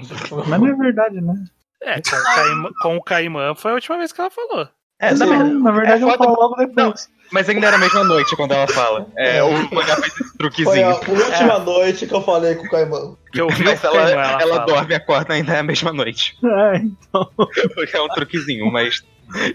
[0.48, 1.36] Mas não é verdade, né?
[1.82, 4.68] É, com o, Caimã, com o Caimã foi a última vez que ela falou.
[5.00, 7.10] É, não, na verdade, na verdade é eu falo logo depois.
[7.34, 9.08] Mas ainda era a mesma noite quando ela fala.
[9.18, 10.88] É, o mangá faz esse Foi truquezinho.
[10.90, 13.18] a última noite que eu falei com o Caimão.
[13.32, 16.38] Que eu vi Mas ela, ela, ela dorme e acorda ainda é a mesma noite.
[16.46, 17.30] É, então.
[17.76, 19.04] Porque é um truquezinho, mas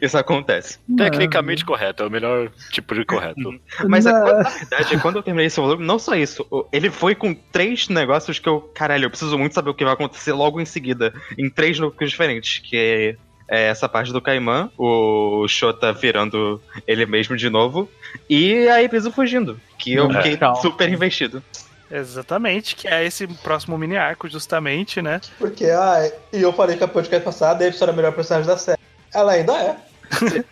[0.03, 0.79] isso acontece.
[0.97, 3.55] Tecnicamente correto, é o melhor tipo de correto.
[3.87, 7.15] Mas é, quando- na verdade, quando eu terminei esse volume, não só isso, ele foi
[7.15, 10.61] com três negócios que eu, caralho, eu preciso muito saber o que vai acontecer logo
[10.61, 13.17] em seguida, em três núcleos diferentes, que
[13.49, 17.89] é, é essa parte do Caimã, o Shota virando ele mesmo de novo,
[18.29, 20.15] e a Ibizu fugindo, que eu É.
[20.15, 20.57] fiquei Legal.
[20.57, 21.43] super investido.
[21.91, 25.21] Exatamente, que é esse próximo mini arco, justamente, né?
[25.39, 28.59] Porque, ah, e eu falei que a podcast passada, Davidson era a melhor personagem da
[28.59, 28.79] série.
[29.15, 29.77] Ela ainda é.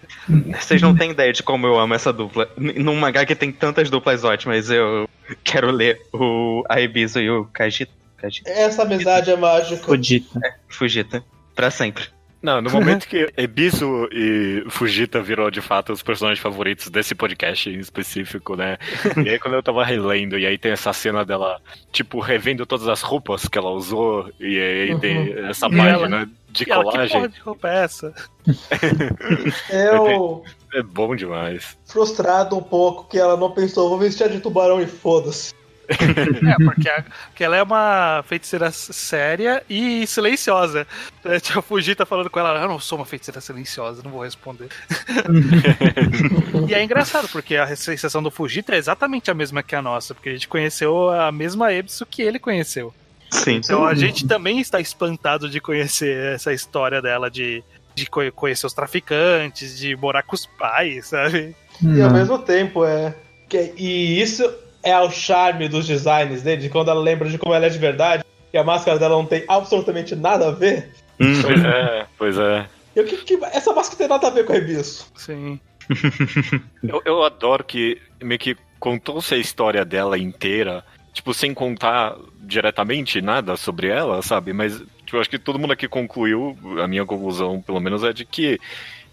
[0.61, 2.49] Vocês não têm ideia de como eu amo essa dupla.
[2.57, 5.09] Num mangá que tem tantas duplas ótimas, eu
[5.45, 7.93] quero ler o a Ebisu e o Kajita.
[8.17, 8.51] Kajita?
[8.51, 9.85] Essa amizade é mágica.
[9.85, 10.41] Fudita.
[10.69, 11.23] Fujita.
[11.55, 12.05] Pra sempre.
[12.47, 17.69] Não, no momento que Ebisu e Fujita virou de fato os personagens favoritos desse podcast
[17.69, 18.79] em específico, né?
[19.27, 22.87] E aí quando eu tava relendo, e aí tem essa cena dela, tipo, revendo todas
[22.87, 26.91] as roupas que ela usou, e aí tem essa E página de E ela, que
[26.93, 27.17] colagem.
[27.17, 28.15] porra de roupa é essa?
[29.69, 31.77] Eu, É bom demais.
[31.85, 35.53] frustrado um pouco que ela não pensou, vou vestir de tubarão e foda-se.
[35.89, 40.87] É, porque, a- porque ela é uma feiticeira séria e silenciosa.
[41.25, 44.23] É, tipo, a Fujita falando com ela, eu não sou uma feiticeira silenciosa, não vou
[44.25, 44.69] responder.
[46.69, 50.15] e é engraçado, porque a sensação do Fujita é exatamente a mesma que a nossa,
[50.15, 52.93] porque a gente conheceu a mesma Ebisu que ele conheceu.
[53.31, 53.57] Sim.
[53.57, 57.63] Então a gente também está espantado de conhecer essa história dela de,
[57.95, 61.55] de co- conhecer os traficantes, de morar com os pais, sabe?
[61.83, 62.13] E ao Não.
[62.17, 63.15] mesmo tempo é.
[63.49, 64.49] que- e isso
[64.89, 67.79] é o charme dos designs dele, de quando ela lembra de como ela é de
[67.79, 70.91] verdade, que a máscara dela não tem absolutamente nada a ver.
[71.21, 71.43] Hum.
[71.43, 72.67] Pois é, pois é.
[72.95, 75.11] E o que, que- essa máscara tem nada a ver com o Rebiço.
[75.17, 75.59] Sim.
[76.83, 83.21] Eu, eu adoro que meio que contou-se a história dela inteira, tipo, sem contar diretamente
[83.21, 84.53] nada sobre ela, sabe?
[84.53, 88.13] Mas tipo, eu acho que todo mundo aqui concluiu, a minha conclusão, pelo menos, é
[88.13, 88.59] de que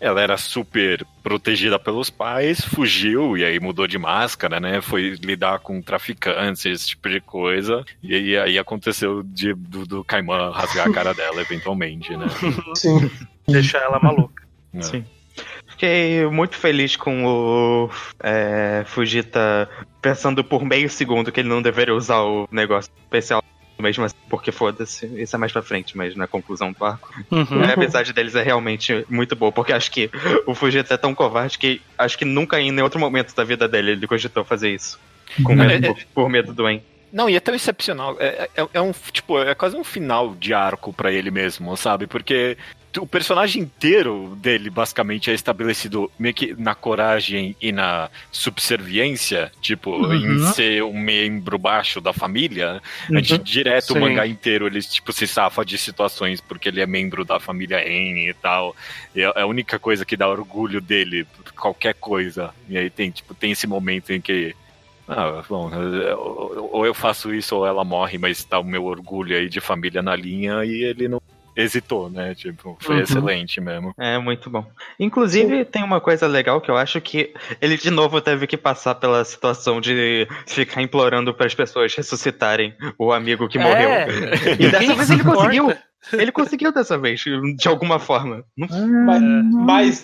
[0.04, 4.82] ela era super protegida pelos pais, fugiu e aí mudou de máscara, né?
[4.82, 7.86] Foi lidar com traficantes, esse tipo de coisa.
[8.04, 12.26] E aí, aconteceu de, do, do Caimã rasgar a cara dela, eventualmente, né?
[12.76, 13.10] Sim.
[13.48, 14.44] Deixar ela maluca.
[14.74, 14.82] É.
[14.82, 15.06] Sim.
[15.68, 17.90] Fiquei muito feliz com o
[18.22, 19.70] é, Fujita
[20.02, 23.43] pensando por meio segundo que ele não deveria usar o negócio especial
[23.84, 27.14] mesmo assim, porque foda-se, isso é mais pra frente, mas na conclusão do arco.
[27.30, 27.64] Uhum.
[27.64, 30.10] A amizade deles é realmente muito boa, porque acho que
[30.48, 33.68] o Fujita é tão covarde que acho que nunca em nenhum outro momento da vida
[33.68, 35.00] dele ele cogitou fazer isso.
[35.44, 36.82] Com medo, por, por medo do En.
[37.12, 38.18] Não, e é tão excepcional.
[38.20, 42.08] É, é, é um, tipo, é quase um final de arco pra ele mesmo, sabe?
[42.08, 42.58] Porque
[43.00, 49.92] o personagem inteiro dele, basicamente, é estabelecido meio que na coragem e na subserviência, tipo,
[49.92, 50.14] Uhum.
[50.14, 52.82] em ser um membro baixo da família.
[53.12, 53.98] A gente direto Sim.
[53.98, 57.88] o mangá inteiro, ele, tipo, se safa de situações porque ele é membro da família
[57.88, 58.76] N e tal.
[59.16, 61.26] E é a única coisa que dá orgulho dele,
[61.56, 62.52] qualquer coisa.
[62.70, 64.56] E aí tem, tipo, tem esse momento em que
[65.08, 65.70] ah, bom,
[66.72, 70.02] ou eu faço isso ou ela morre, mas tá o meu orgulho aí de família
[70.02, 71.22] na linha e ele não
[71.56, 72.34] hesitou, né?
[72.36, 73.02] Tipo, foi Uhum.
[73.02, 73.94] excelente mesmo.
[73.98, 74.66] É muito bom.
[75.00, 78.96] Inclusive, tem uma coisa legal que eu acho que ele de novo teve que passar
[78.96, 83.90] pela situação de ficar implorando para as pessoas ressuscitarem o amigo que morreu.
[83.90, 84.08] É.
[84.60, 85.74] E dessa vez ele conseguiu.
[86.12, 88.44] Ele conseguiu dessa vez, de alguma forma.
[88.58, 88.68] Não-
[89.06, 89.22] Mas,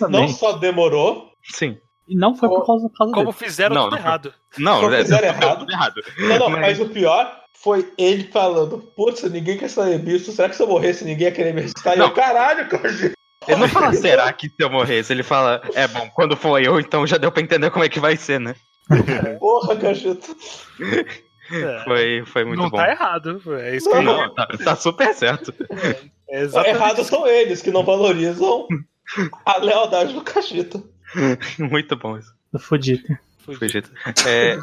[0.10, 1.76] não só demorou, Sim.
[2.08, 3.38] E não foi por causa, por causa Como dele.
[3.44, 4.06] fizeram Não, tudo não foi.
[4.08, 4.34] errado.
[4.58, 5.58] Não, Só é, fizeram errado.
[5.60, 6.02] tudo errado.
[6.18, 10.48] Não, não, Mas- mas o pior foi ele falando, putz, ninguém quer ser bicho, será
[10.48, 11.94] que se eu morresse ninguém ia querer me ressuscitar?
[11.94, 12.06] E Não.
[12.06, 13.12] eu, caralho, Jorge.
[13.48, 15.12] Ele não fala, será que se eu morresse?
[15.12, 18.00] Ele fala, é bom, quando for eu, então já deu pra entender como é que
[18.00, 18.54] vai ser, né?
[19.40, 20.26] Porra, Cacheta.
[21.52, 21.84] É.
[21.84, 22.76] Foi, foi muito não bom.
[22.76, 23.42] tá errado.
[23.58, 25.52] É isso Não, que Não, tá, tá super certo.
[26.30, 28.68] é exatamente Errados são eles que não valorizam
[29.44, 30.82] a lealdade do Cacheta.
[31.58, 32.32] Muito bom isso.
[32.52, 33.18] Do Fudita.
[33.44, 33.90] Fugito.
[34.26, 34.56] É,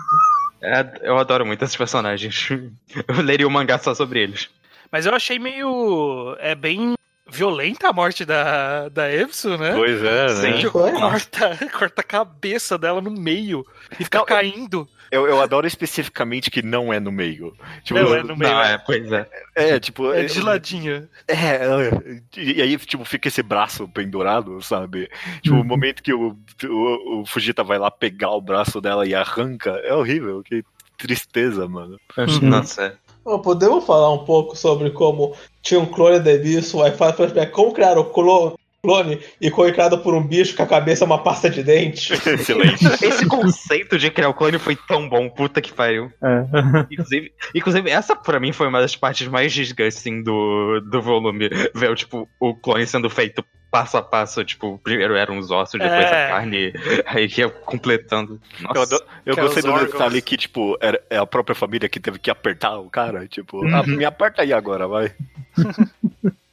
[0.62, 2.50] é, eu adoro muito esses personagens.
[3.08, 4.50] Eu leria um mangá só sobre eles.
[4.92, 6.36] Mas eu achei meio.
[6.40, 6.96] É bem
[7.30, 9.74] violenta a morte da, da Epson, né?
[9.76, 10.62] Pois é, né?
[10.62, 10.70] Sim.
[10.70, 13.66] Corta, corta a cabeça dela no meio
[14.00, 14.88] e fica caindo.
[15.12, 17.54] Eu, eu adoro especificamente que não é no meio.
[17.84, 18.52] Tipo, Não, é no meio.
[18.52, 19.28] Não, é, pois é.
[19.56, 20.12] é, tipo.
[20.12, 21.08] É de ladinho.
[21.28, 25.10] É, é, e aí, tipo, fica esse braço pendurado, sabe?
[25.42, 25.62] Tipo, Uhum.
[25.62, 29.72] o momento que o, o, o Fujita vai lá pegar o braço dela e arranca,
[29.84, 30.64] é horrível, que
[30.98, 31.98] tristeza, mano.
[32.18, 32.50] Uhum.
[32.50, 32.94] Nossa, é.
[33.24, 37.52] Bom, podemos falar um pouco sobre como tinha um clone de bicho, aí fala flashback,
[37.52, 41.08] como criaram o clo- clone e foi criado por um bicho com a cabeça é
[41.08, 42.14] uma pasta de dente.
[42.28, 42.86] Excelente.
[43.04, 46.12] Esse conceito de criar o clone foi tão bom, puta que pariu.
[46.24, 46.86] É.
[46.92, 51.50] Inclusive, inclusive, essa pra mim foi uma das partes mais disgusting do, do volume.
[51.74, 56.06] Ver, tipo, o clone sendo feito passo a passo, tipo, primeiro eram os ossos, depois
[56.06, 56.26] É.
[56.26, 56.74] a carne,
[57.06, 58.40] aí ia completando.
[58.62, 59.04] Eu, Nossa.
[59.26, 62.00] eu Que é gostei os do detalhe que, tipo, era, é a própria família que
[62.00, 63.28] teve que apertar o cara.
[63.28, 63.76] Tipo, Uhum.
[63.76, 65.12] "Ah, me aperta aí agora, vai.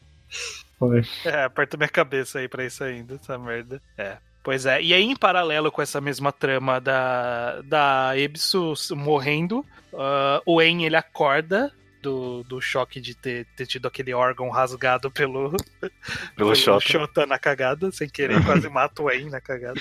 [0.88, 1.02] Foi.
[1.24, 3.80] É, aperta minha cabeça aí pra isso ainda, essa merda.
[3.96, 4.18] É.
[4.42, 10.42] Pois é, e aí em paralelo com essa mesma trama da, da Ebisu morrendo, uh,
[10.44, 15.56] o En ele acorda do, do choque de ter, ter tido aquele órgão rasgado pelo,
[16.36, 16.86] Pelo Shota.
[16.86, 19.80] Shota na cagada, sem querer, quase mata o En na cagada.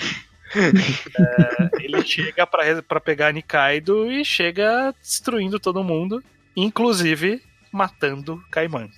[0.56, 6.24] É, ele chega pra pegar Nikaido e chega destruindo todo mundo,
[6.56, 8.90] inclusive matando Kaiman.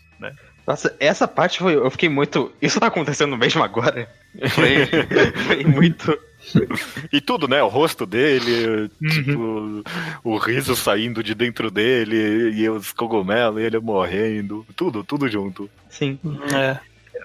[0.66, 1.76] Nossa, essa parte foi.
[1.76, 2.52] Eu fiquei muito.
[2.60, 4.08] Isso tá acontecendo mesmo agora?
[4.50, 4.86] Foi,
[5.46, 6.18] foi muito.
[7.12, 7.62] E tudo, né?
[7.62, 9.82] O rosto dele, tipo,
[10.24, 14.66] o riso saindo de dentro dele, e os cogumelos, e ele morrendo.
[14.76, 15.70] Tudo, tudo junto.
[15.88, 16.18] Sim.
[16.54, 16.78] É.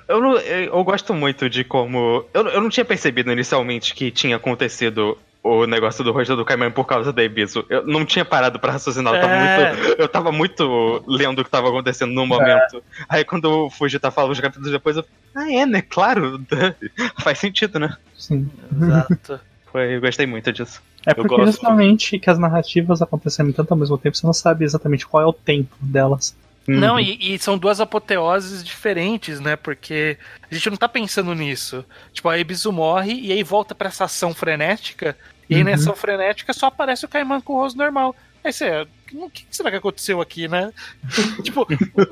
[0.08, 2.26] Eu, não, eu, eu gosto muito de como.
[2.34, 6.70] Eu, eu não tinha percebido inicialmente que tinha acontecido o negócio do rosto do Caiman
[6.72, 7.66] por causa da Ibisu.
[7.70, 9.16] Eu não tinha parado pra raciocinar.
[9.16, 9.74] Eu tava, É.
[9.74, 12.84] muito, eu tava muito lendo o que tava acontecendo no momento.
[13.10, 15.06] Aí quando o Fujita fala uns capítulos depois, eu.
[15.36, 15.82] Ah, é, né?
[15.82, 16.40] Claro.
[17.24, 17.96] Faz sentido, né?
[18.16, 18.50] Sim.
[18.72, 19.40] Exato.
[19.72, 20.82] Foi, eu gostei muito disso.
[21.08, 21.46] É Eu porque gosto.
[21.46, 25.26] justamente que as narrativas acontecendo tanto ao mesmo tempo, você não sabe exatamente qual é
[25.26, 26.36] o tempo delas.
[26.68, 27.00] Não, Uhum.
[27.00, 29.56] e, e são duas apoteoses diferentes, né?
[29.56, 30.18] Porque
[30.50, 31.84] a gente não tá pensando nisso.
[32.14, 35.18] Tipo, a Ebisu morre e aí volta pra essa ação frenética.
[35.50, 35.66] E aí Uhum.
[35.66, 38.16] nessa ação frenética só aparece o Kaiman com o rosto normal.
[38.44, 38.88] Aí você.
[39.14, 40.72] O que será que aconteceu aqui, né?
[41.44, 41.68] tipo,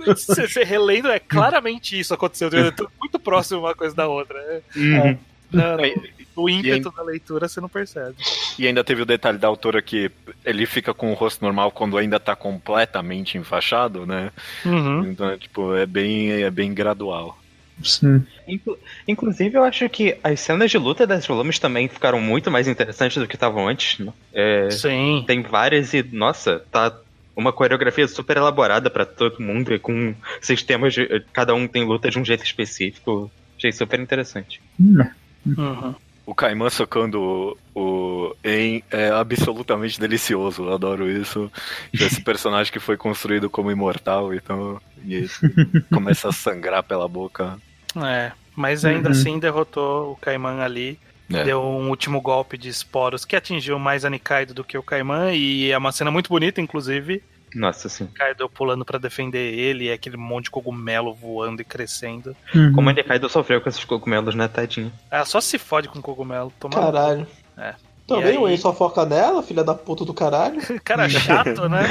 [0.06, 2.50] você, você relendo, é claramente isso aconteceu.
[2.50, 4.38] É tudo muito próximo uma coisa da outra.
[4.42, 4.62] né?
[4.76, 5.18] Uhum.
[5.52, 8.16] Não, não, E- o ímpeto da leitura você não percebe.
[8.58, 10.12] E ainda teve o detalhe da autora que
[10.46, 14.32] ele fica com o rosto normal quando ainda tá completamente enfaixado, né?
[14.66, 15.06] Uhum.
[15.12, 17.38] Então, tipo, é bem, é bem gradual.
[17.84, 18.26] Sim.
[18.48, 22.68] Inclu- Inclusive, eu acho que as cenas de luta das volumes também ficaram muito mais
[22.68, 24.00] interessantes do que estavam antes.
[24.00, 24.12] né?
[24.34, 25.24] É, Sim.
[25.26, 26.94] tem várias e, nossa, tá
[27.36, 31.24] uma coreografia super elaborada pra todo mundo e com sistemas de.
[31.32, 33.32] Cada um tem luta de um jeito específico.
[33.58, 34.62] Achei super interessante.
[34.80, 34.98] Hum,
[35.46, 35.96] Uhum.
[36.30, 41.52] O Kaiman socando o, o En é absolutamente delicioso, eu adoro isso.
[41.92, 45.28] Esse personagem que foi construído como imortal, então e
[45.92, 47.58] começa a sangrar pela boca.
[47.96, 48.32] É.
[48.56, 49.16] Mas ainda Uhum.
[49.16, 51.00] assim derrotou o Kaiman ali.
[51.34, 51.46] É.
[51.46, 55.34] Deu um último golpe de esporos que atingiu mais a Nikaido do que o Kaiman.
[55.34, 57.24] E é uma cena muito bonita, inclusive.
[57.56, 58.06] Nossa, sim.
[58.06, 62.36] Nikaido pulando pra defender ele, e aquele monte de cogumelo voando e crescendo.
[62.54, 62.72] Uhum.
[62.74, 64.92] Como a Nekaido sofreu com esses cogumelos, né, tadinho?
[65.10, 66.52] Ela só se fode com cogumelo.
[66.60, 66.76] Toma...
[66.76, 67.26] Caralho.
[67.58, 67.74] É.
[68.08, 70.60] Também o Wayne só foca nela, filha da puta do caralho.
[70.84, 71.84] Cara chato, né?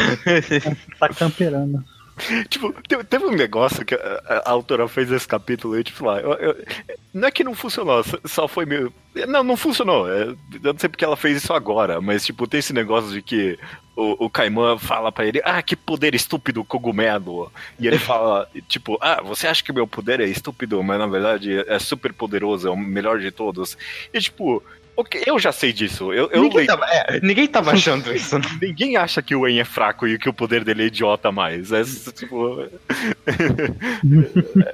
[0.99, 1.85] Tá camperando.
[2.51, 6.19] Tipo, te- teve um negócio que a, a- autora fez esse capítulo e, tipo, lá,
[6.19, 6.65] eu- eu-
[7.15, 8.93] não é que não funcionou, só- só foi meio.
[9.29, 10.11] Não, não funcionou.
[10.13, 10.37] é, eu
[10.73, 13.57] não sei porque ela fez isso agora, mas, tipo, tem esse negócio de que
[14.01, 17.53] o, o Kaiman fala pra ele, ah, que poder estúpido cogumelo.
[17.81, 21.65] E ele fala, tipo, ah, você acha que meu poder é estúpido, mas na verdade
[21.67, 23.77] é super poderoso, é o melhor de todos.
[24.15, 24.63] E, tipo,
[24.97, 26.13] ok, eu já sei disso.
[26.13, 28.39] Eu, eu ninguém, leio- tava, é, ninguém tava achando isso.
[28.39, 28.45] né?
[28.63, 31.73] Ninguém acha que o En é fraco e que o poder dele é idiota mais.
[31.73, 31.83] É
[32.13, 32.61] tipo.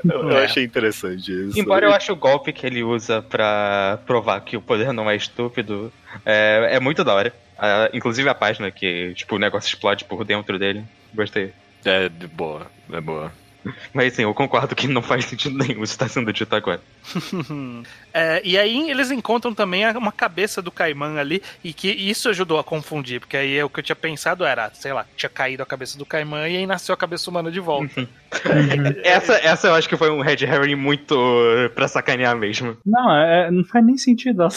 [0.05, 0.45] eu, eu É.
[0.45, 1.59] achei interessante isso.
[1.59, 5.17] Embora eu ache o golpe que ele usa pra provar que o poder não é
[5.17, 5.93] estúpido,
[6.25, 7.33] é, é muito da hora.
[7.65, 10.85] Ah, inclusive a página que, tipo, o negócio explode por dentro dele.
[11.15, 11.53] Gostei.
[11.85, 13.33] É de boa, é boa.
[13.95, 16.81] Mas sim, eu concordo que não faz sentido nenhum isso tá sendo dito agora.
[18.17, 22.29] É, e aí eles encontram também a- uma cabeça do Kaiman ali, e que isso
[22.29, 25.65] ajudou a confundir, porque aí o que eu tinha pensado era, sei lá, tinha caído
[25.65, 28.07] a cabeça do Kaiman e aí nasceu a cabeça humana de volta.
[29.03, 32.77] Essa, essa eu acho que foi um Red Herring muito uh, pra sacanear mesmo.
[32.87, 34.43] Não, é, não faz nem sentido.
[34.43, 34.51] ela-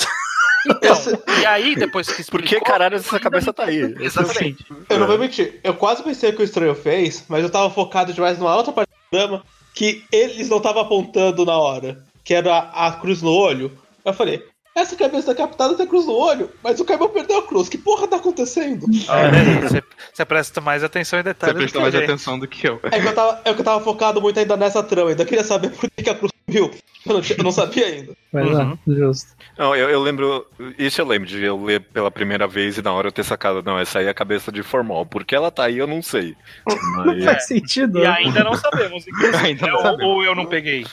[0.66, 0.98] Então,
[1.42, 2.60] e aí depois que Por explicou...
[2.60, 3.96] que caralho essa cabeça tá aí?
[4.00, 4.66] Exatamente.
[4.90, 8.14] Eu não vou mentir, eu quase pensei que o estranho fez, mas eu tava focado
[8.14, 9.44] demais numa outra parte do programa
[9.74, 13.72] que eles não estavam apontando na hora, que era a, a cruz no olho.
[14.04, 14.44] Eu falei,
[14.80, 17.68] essa cabeça da captada tem cruz no olho, mas o Caimão perdeu a cruz.
[17.70, 18.86] Que porra tá acontecendo?
[19.08, 21.58] Olha aí, você, você presta mais atenção em Você detalhes.
[21.58, 22.04] prestou do mais gente.
[22.04, 22.80] atenção do que eu.
[22.84, 25.44] É que eu tava, é que eu tava focado muito ainda nessa trama, ainda queria
[25.44, 26.72] saber por que a cruz viu.
[27.06, 28.14] Eu não, eu não sabia ainda.
[28.34, 28.72] Mas Uhum.
[28.74, 29.32] é, justo.
[29.58, 30.46] Não, eu, eu lembro.
[30.78, 33.64] Isso eu lembro de eu ler pela primeira vez e na hora eu ter sacado.
[33.64, 35.06] Não, essa aí é a cabeça de Formol.
[35.06, 36.36] Por que ela tá aí, eu não sei.
[36.98, 38.00] Não Mas, faz sentido.
[38.00, 39.06] E ainda não sabemos.
[39.42, 40.04] Ainda não ou, sabemos.
[40.04, 40.86] ou eu não peguei.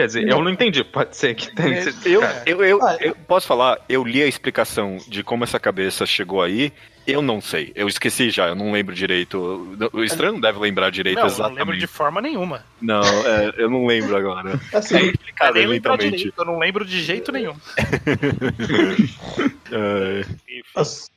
[0.00, 0.82] Quer dizer, eu não entendi.
[0.82, 1.78] Pode ser que tenha.
[1.78, 5.60] É, eu, eu, eu, Ah, eu posso falar, eu li a explicação de como essa
[5.60, 6.72] cabeça chegou aí.
[7.06, 7.70] Eu não sei.
[7.74, 9.76] Eu esqueci já, eu não lembro direito.
[9.92, 11.58] O estranho não deve lembrar direito Não, eu não exatamente.
[11.58, 12.64] lembro de forma nenhuma.
[12.80, 14.58] Não, é, eu não lembro agora.
[14.72, 16.16] É Assim, explicado nem lembrar eventualmente.
[16.16, 17.54] direito, eu não lembro de jeito nenhum.
[19.72, 20.24] É,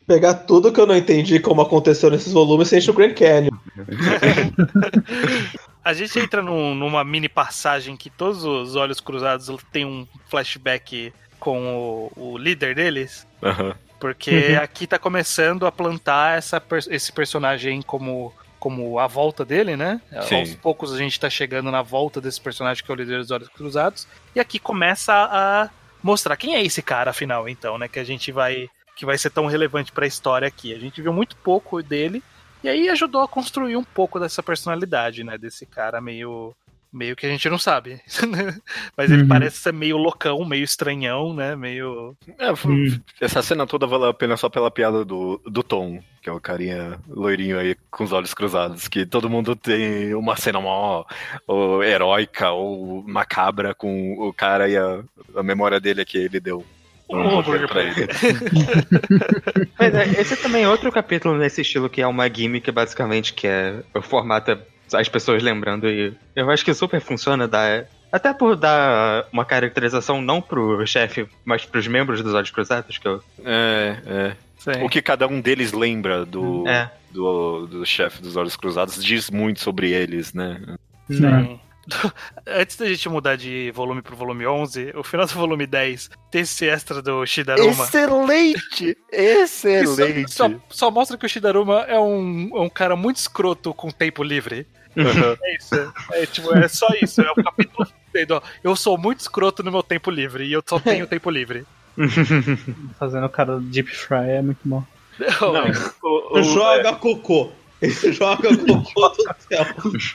[0.06, 3.50] pegar tudo que eu não entendi como aconteceu nesses volumes, você enche o Grand Canyon.
[5.84, 11.14] A gente entra num- numa mini passagem que todos os olhos cruzados tem um flashback
[11.40, 13.28] com o, o líder deles.
[13.42, 13.76] Aham.
[14.00, 20.02] Porque aqui tá começando a plantar essa, esse personagem como, como a volta dele, né?
[20.24, 20.40] Sim.
[20.40, 23.32] Aos poucos a gente tá chegando na volta desse personagem que é o líder dos
[23.32, 24.06] Olhos Cruzados.
[24.36, 25.70] E aqui começa a
[26.02, 27.88] mostrar quem é esse cara, afinal, então, né?
[27.88, 28.70] Que a gente vai.
[28.96, 30.74] Que vai ser tão relevante pra história aqui.
[30.76, 32.22] A gente viu muito pouco dele.
[32.64, 35.38] E aí ajudou a construir um pouco dessa personalidade, né?
[35.38, 36.54] Desse cara meio.
[36.96, 38.00] Meio que a gente não sabe.
[38.96, 39.28] Mas ele Uhum.
[39.28, 41.56] parece ser meio loucão, meio estranhão, né?
[41.56, 42.16] Meio.
[42.38, 43.00] É, f- Hum.
[43.20, 46.40] Essa cena toda valeu a pena só pela piada do, do Tom, que é o
[46.40, 51.04] carinha loirinho aí com os olhos cruzados, que todo mundo tem uma cena mó
[51.48, 55.04] ou heróica ou macabra com o cara e a,
[55.36, 56.64] a memória dele é que ele deu
[57.10, 58.08] um hambúrguer pra ele.
[59.78, 63.48] Mas é, esse também é outro capítulo nesse estilo que é uma gimmick, basicamente, que
[63.48, 64.58] é o formato é
[64.94, 70.22] as pessoas lembrando e eu acho que super funciona, dá, até por dar uma caracterização
[70.22, 74.36] não pro chefe, mas pros membros dos Olhos Cruzados, que eu, É, é.
[74.58, 74.84] Sim.
[74.84, 76.90] O que cada um deles lembra do, é.
[77.12, 80.62] do, do chefe dos Olhos Cruzados diz muito sobre eles, né?
[81.10, 81.60] Sim.
[82.48, 86.42] Antes da gente mudar de volume pro volume 11, o final do volume 10 tem
[86.42, 87.72] esse extra do Shidaruma.
[87.84, 88.98] Excelente!
[89.12, 90.32] Excelente!
[90.34, 94.24] Só, só mostra que o Shidaruma é um, é um cara muito escroto com tempo
[94.24, 94.66] livre.
[94.98, 95.38] Aham.
[95.42, 95.94] É isso.
[96.12, 97.22] É, tipo, é só isso.
[97.22, 100.64] É o capítulo dizendo, ó, Eu sou muito escroto no meu tempo livre e eu
[100.66, 101.66] só tenho tempo livre.
[103.00, 104.84] Fazendo o cara do Deep Fry é muito bom.
[105.20, 105.66] Não,
[106.04, 107.52] o- o- Joga cocô.
[107.84, 109.66] Ele joga cocô do céu.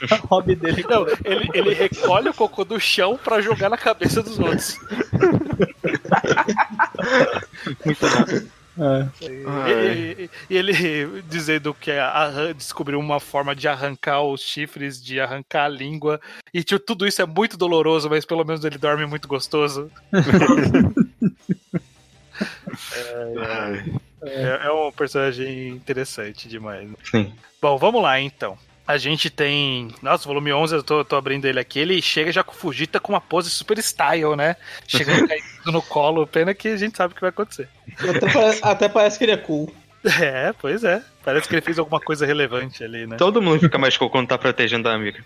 [0.23, 4.23] O hobby dele Não, ele, ele recolhe o cocô do chão pra jogar na cabeça
[4.23, 4.75] dos outros.
[8.77, 11.91] é, E, e- e ele dizendo que
[12.55, 16.19] descobriu uma forma de arrancar os chifres, de arrancar a língua.
[16.53, 19.91] E tipo, tudo isso é muito doloroso, mas pelo menos ele dorme muito gostoso.
[23.37, 26.89] Ai, É, é um personagem interessante demais.
[27.09, 27.33] Sim.
[27.61, 28.57] Bom, vamos lá então.
[28.87, 29.89] A gente tem.
[30.01, 31.77] Nossa, volume 11, eu tô, tô abrindo ele aqui.
[31.77, 34.55] Ele chega já com o Fujita com uma pose super style, né?
[34.87, 36.25] Chegando caído no colo.
[36.25, 37.69] Pena que a gente sabe o que vai acontecer.
[37.99, 39.71] Até parece, até parece que ele é cool.
[40.21, 41.03] É, pois é.
[41.25, 43.17] Parece que ele fez alguma coisa relevante ali, né?
[43.17, 45.23] Todo mundo fica mais cool quando tá protegendo a amiga.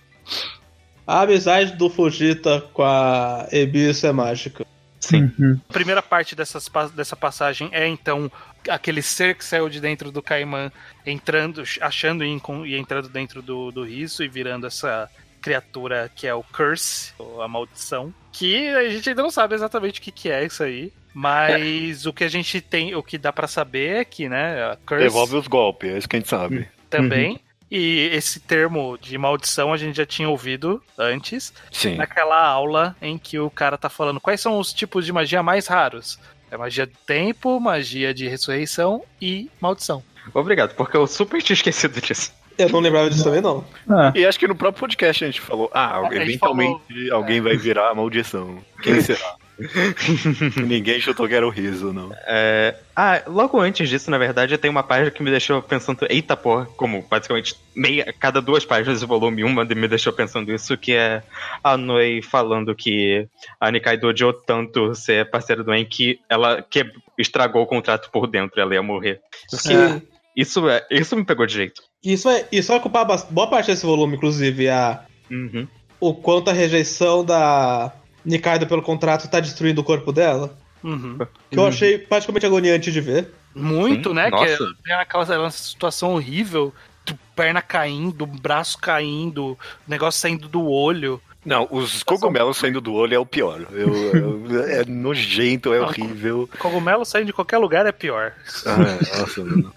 [1.05, 4.65] A amizade do Fujita com a Ebisu é mágica.
[5.03, 5.29] Sim.
[5.37, 5.59] Uhum.
[5.69, 8.31] A primeira parte dessas, dessa passagem é então
[8.69, 10.71] aquele ser que saiu de dentro do Caimã
[11.05, 15.09] entrando, achando e, e entrando dentro do, do riso e virando essa
[15.41, 18.13] criatura que é o Curse, ou a maldição.
[18.31, 20.93] Que a gente ainda não sabe exatamente o que, que é isso aí.
[21.13, 24.77] Mas o que a gente tem, o que dá pra saber é que, né, a
[24.85, 26.67] Curse Devolve os golpes, é isso que a gente sabe.
[26.89, 27.39] também.
[27.75, 31.95] E esse termo de maldição a gente já tinha ouvido antes, Sim.
[31.95, 35.65] naquela aula em que o cara tá falando quais são os tipos de magia mais
[35.65, 36.19] raros.
[36.51, 40.03] É magia do tempo, magia de ressurreição e maldição.
[40.35, 42.31] Obrigado, porque eu super tinha esquecido disso.
[42.59, 43.65] Eu não lembrava disso também, não.
[43.89, 47.41] Ah, E acho que no próprio podcast a gente falou: ah, A gente eventualmente alguém
[47.41, 48.59] vai virar a maldição.
[48.83, 49.35] Quem será?
[50.65, 52.11] Ninguém chutou que era o riso, não.
[52.25, 56.35] É, Ah, logo antes disso, na verdade, tem uma página que me deixou pensando, eita
[56.37, 60.93] porra, como basicamente meia, cada duas páginas do volume, uma me deixou pensando isso, que
[60.93, 61.23] é
[61.63, 63.27] a Noi falando que
[63.59, 66.85] a Nikaido odiou tanto ser parceira do En que ela que
[67.17, 69.21] estragou o contrato por dentro, ela ia morrer.
[69.49, 70.01] Que É.
[70.35, 71.81] Isso, é, isso me pegou de jeito.
[72.03, 75.67] Isso, é, isso vai ocupar bas- boa parte desse volume, inclusive, a, Uhum.
[75.99, 77.93] o quanto a rejeição da
[78.25, 80.55] Nikaido pelo contrato tá destruindo o corpo dela.
[80.83, 81.17] Uhum.
[81.49, 83.29] Que eu achei praticamente agoniante de ver.
[83.55, 84.29] Muito, Sim, né?
[84.29, 84.57] nossa.
[84.57, 86.73] Que tem aquela aquela situação horrível,
[87.05, 89.57] de perna caindo, braço caindo,
[89.87, 91.21] negócio saindo do olho.
[91.45, 93.65] Não, os cogumelos saindo do olho é o pior.
[93.71, 96.49] Eu- eu- é nojento, é horrível.
[96.57, 98.31] Cogumelo saindo de qualquer lugar é pior.
[98.65, 99.73] Ah, nossa, mano.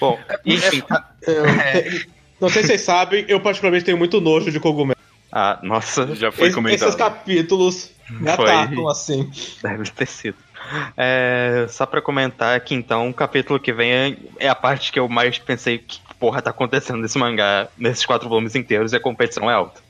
[0.00, 1.44] Bom, enfim, tá- Eu-
[2.40, 4.96] Não sei se vocês sabem, eu particularmente tenho muito nojo de cogumelo.
[5.38, 6.88] Ah, nossa, Já foi comentado.
[6.88, 8.50] esses capítulos me Foi.
[8.50, 9.30] atacam assim.
[9.62, 10.36] Deve ter sido.
[10.96, 14.98] É, só pra comentar que então o capítulo que vem é, é a parte que
[14.98, 19.00] eu mais pensei que porra tá acontecendo nesse mangá, nesses quatro volumes inteiros, e a
[19.00, 19.80] competição é alta.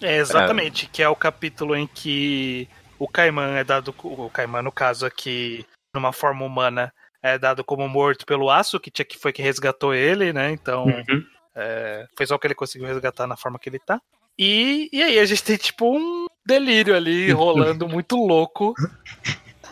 [0.00, 2.68] É, exatamente, que é o capítulo em que
[2.98, 3.94] o Caimã é dado.
[4.02, 6.92] O Caimã, no caso aqui, numa forma humana,
[7.22, 10.52] é dado como morto pelo aço, que tinha que foi que resgatou ele, né?
[10.52, 11.24] Então, Uhum.
[11.54, 14.00] é, foi só o que ele conseguiu resgatar na forma que ele tá.
[14.38, 18.74] E, e aí a gente tem tipo um delírio ali rolando muito louco.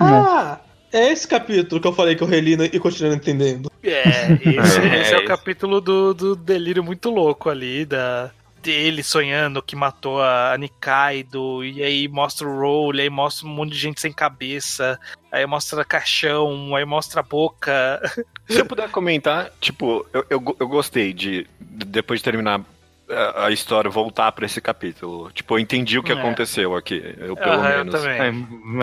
[0.00, 0.58] Ah,
[0.92, 3.70] é esse capítulo que eu falei que eu reli e continuo entendendo.
[3.82, 8.30] É, esse, É, esse é o capítulo do, do delírio muito louco ali, da,
[8.64, 13.72] dele sonhando que matou a Nikaido, e aí mostra o Roll, aí mostra um monte
[13.72, 14.98] de gente sem cabeça,
[15.30, 18.00] aí mostra caixão, aí mostra a boca.
[18.48, 22.62] Se eu puder comentar, tipo, eu, eu, eu gostei de, depois de terminar
[23.08, 25.30] a, história, voltar pra esse capítulo.
[25.32, 26.14] Tipo, eu entendi o que É.
[26.14, 27.94] aconteceu aqui, eu pelo eu menos.
[27.94, 28.20] também.
[28.20, 28.30] É,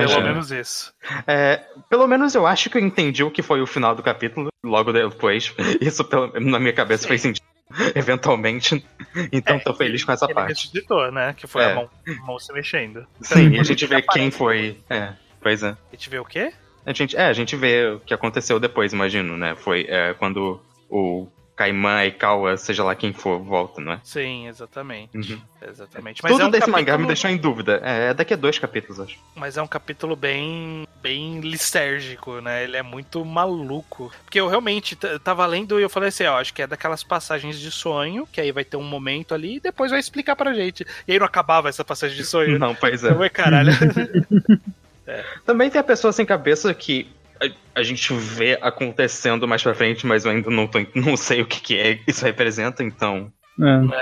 [0.07, 0.93] Pelo é, menos isso.
[1.27, 4.49] é, pelo menos eu acho que eu entendi o que foi o final do capítulo,
[4.63, 5.53] logo depois.
[5.81, 7.45] Isso pelo- na minha cabeça fez sentido.
[7.95, 8.85] Eventualmente.
[9.31, 10.49] Então É, tô feliz com essa Ele parte.
[10.49, 11.33] ressuscitou, né?
[11.35, 11.71] Que foi É.
[11.71, 13.05] a mão, a mão se mexendo.
[13.21, 14.77] Sim, e a gente vê quem foi.
[14.89, 15.69] É, pois é.
[15.71, 16.53] A gente vê o quê?
[16.85, 19.53] A gente, é, a gente vê o que aconteceu depois, imagino, né?
[19.55, 21.27] Foi é, quando o
[21.61, 23.99] Caimã, Aikawa, seja lá quem for, volta, não é?
[24.03, 25.15] Sim, exatamente.
[25.15, 25.39] Uhum.
[25.61, 26.23] Exatamente.
[26.23, 27.79] Mas Tudo é um desse capítulo, mangá me deixou em dúvida.
[27.83, 29.19] É, é daqui a dois capítulos, acho.
[29.35, 32.63] Mas é um capítulo bem, bem lisérgico, né?
[32.63, 34.11] Ele é muito maluco.
[34.25, 37.59] Porque eu realmente tava lendo e eu falei assim, ó, acho que é daquelas passagens
[37.59, 40.83] de sonho, que aí vai ter um momento ali e depois vai explicar pra gente.
[41.07, 42.57] E aí não acabava essa passagem de sonho.
[42.57, 43.09] Não, pois é.
[43.11, 43.71] Então, é caralho.
[45.45, 47.07] Também tem a pessoa sem cabeça que
[47.41, 51.41] a, a gente vê acontecendo mais pra frente, mas eu ainda não, tô, não sei
[51.41, 53.31] o que, que é isso representa, então.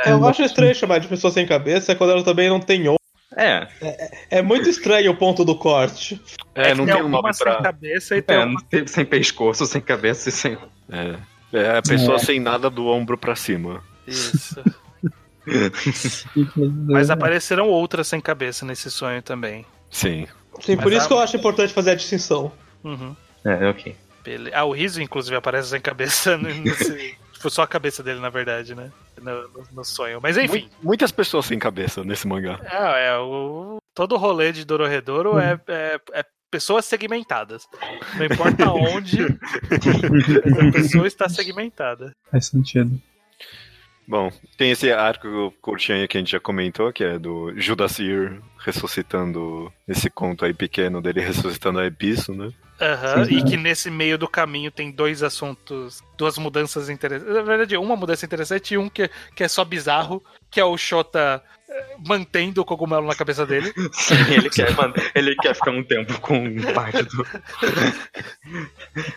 [0.06, 3.00] É, Eu acho estranho chamar de pessoa sem cabeça quando ela também não tem ombro.
[3.36, 3.68] É,
[4.30, 6.20] É muito estranho o ponto do corte.
[6.56, 7.62] É, não que tem um nome algumas sem pra.
[7.62, 8.60] cabeça e tem é uma...
[8.88, 10.58] sem- pescoço, sem cabeça e sem.
[10.92, 11.16] É.
[11.52, 12.20] É a pessoa É.
[12.20, 13.84] sem nada do ombro pra cima.
[14.08, 14.62] Isso.
[16.88, 19.66] Mas apareceram outras sem cabeça nesse sonho também.
[19.90, 20.28] Sim.
[20.62, 22.52] Sim, por Mas isso a- que eu acho importante fazer a distinção.
[22.84, 23.16] Uhum.
[23.46, 23.96] É, ok.
[24.24, 26.38] Bele- Ah, o Riso, inclusive, aparece sem cabeça.
[26.38, 28.92] no- nesse- Foi só a cabeça dele, na verdade, né?
[29.22, 30.20] No, no- no sonho.
[30.22, 30.64] Mas enfim.
[30.82, 32.60] Mu- Muitas pessoas sem cabeça nesse mangá.
[32.66, 37.66] É, é, o, todo o rolê de Dororedoro é, é, é pessoas segmentadas.
[38.18, 42.12] Não importa onde, a pessoa está segmentada.
[42.30, 43.00] Faz sentido.
[44.08, 48.42] Bom, tem esse arco curtinho aí que a gente já comentou, que é do Judasir
[48.58, 52.52] ressuscitando esse conto aí pequeno dele ressuscitando a Ebisso, né?
[52.82, 53.38] Aham, Sim.
[53.38, 57.36] e que nesse meio do caminho tem dois assuntos, duas mudanças interessantes.
[57.36, 60.78] Na verdade, uma mudança interessante e um que, que é só bizarro, que é o
[60.78, 63.74] Shota eh, mantendo o cogumelo na cabeça dele.
[63.92, 64.70] Sim, ele quer,
[65.14, 67.26] ele quer ficar um tempo com parte do.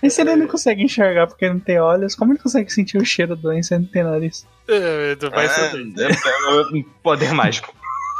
[0.03, 3.05] E se ele não consegue enxergar porque não tem olhos, como ele consegue sentir o
[3.05, 4.47] cheiro da doença e não tem nariz?
[4.69, 7.75] Eh, Vai ser É, é, é, poder mágico.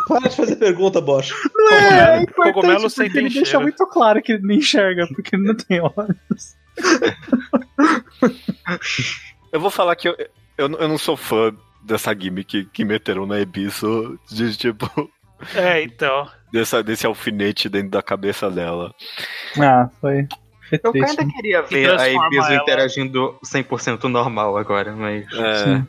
[0.09, 1.33] Para de fazer pergunta, Bosch.
[1.71, 3.61] É, Cogumelo- cogumelo sem ele deixa cheiro.
[3.63, 6.57] muito claro que ele não enxerga porque ele não tem olhos.
[9.53, 10.17] Eu vou falar que eu,
[10.57, 14.89] eu, eu não sou fã dessa gimmick que meteram na Ebisso, de tipo,
[15.55, 16.29] É, então.
[16.53, 18.95] dessa, desse alfinete dentro da cabeça dela.
[19.61, 20.27] Ah, foi.
[20.83, 21.21] Eu triste.
[21.21, 25.27] ainda queria ver a Ibiso ela- interagindo 100% normal agora, mas.
[25.33, 25.87] É, Sim.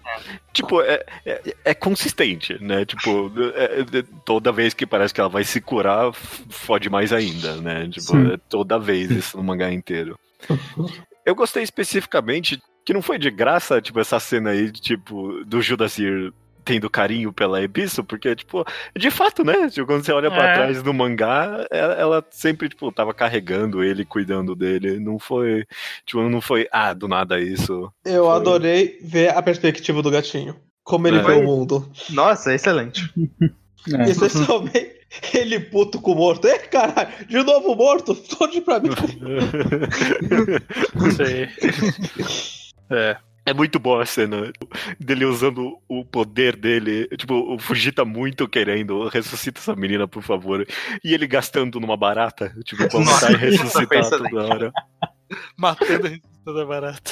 [0.51, 2.86] tipo, é, é, é consistente, né?
[2.86, 6.11] Tipo, é- é- toda vez que parece que ela vai se curar,
[6.49, 7.88] fode mais ainda, né?
[7.89, 10.17] Tipo, é toda vez isso no mangá inteiro.
[11.25, 16.34] Eu gostei especificamente que não foi de graça, tipo, essa cena aí, tipo, do Judasir
[16.64, 18.66] tendo carinho pela Ebisso, porque, tipo,
[18.97, 19.70] de fato, né?
[19.70, 20.53] Tipo, quando você olha pra É.
[20.55, 24.99] trás do mangá, ela, ela sempre, tipo, tava carregando ele, cuidando dele.
[24.99, 25.66] Não foi,
[26.05, 27.91] tipo, não foi, ah, do nada isso.
[28.05, 28.36] Eu Foi.
[28.36, 30.55] adorei ver a perspectiva do gatinho.
[30.84, 31.24] Como ele É.
[31.24, 31.89] vê o mundo.
[32.11, 33.09] Nossa, excelente.
[33.93, 34.09] É.
[34.09, 34.95] Especialmente
[35.34, 36.47] ele puto com o morto.
[36.47, 38.16] Ei, caralho, de novo morto?
[38.16, 38.91] Sonde pra mim.
[40.95, 41.49] Não sei.
[42.89, 43.18] É.
[43.45, 44.51] É muito boa a cena
[44.99, 47.07] dele usando o poder dele.
[47.17, 50.65] Tipo, o Fujita muito querendo, ressuscita essa menina, por favor.
[51.03, 54.71] E ele gastando numa barata, tipo, pra voltar e ressuscitar toda hora.
[55.57, 57.11] Matando a resistência da barata.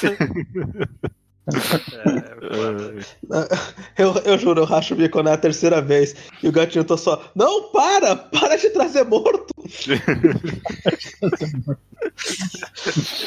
[1.48, 6.14] É, Eu, eu juro, eu racho o bico na terceira vez.
[6.42, 7.30] E o gatinho tá só.
[7.34, 8.16] Não, para!
[8.16, 9.52] Para de trazer morto!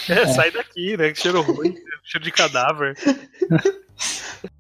[0.10, 1.12] é, sai daqui, né?
[1.12, 2.96] Que cheiro ruim, cheiro de cadáver.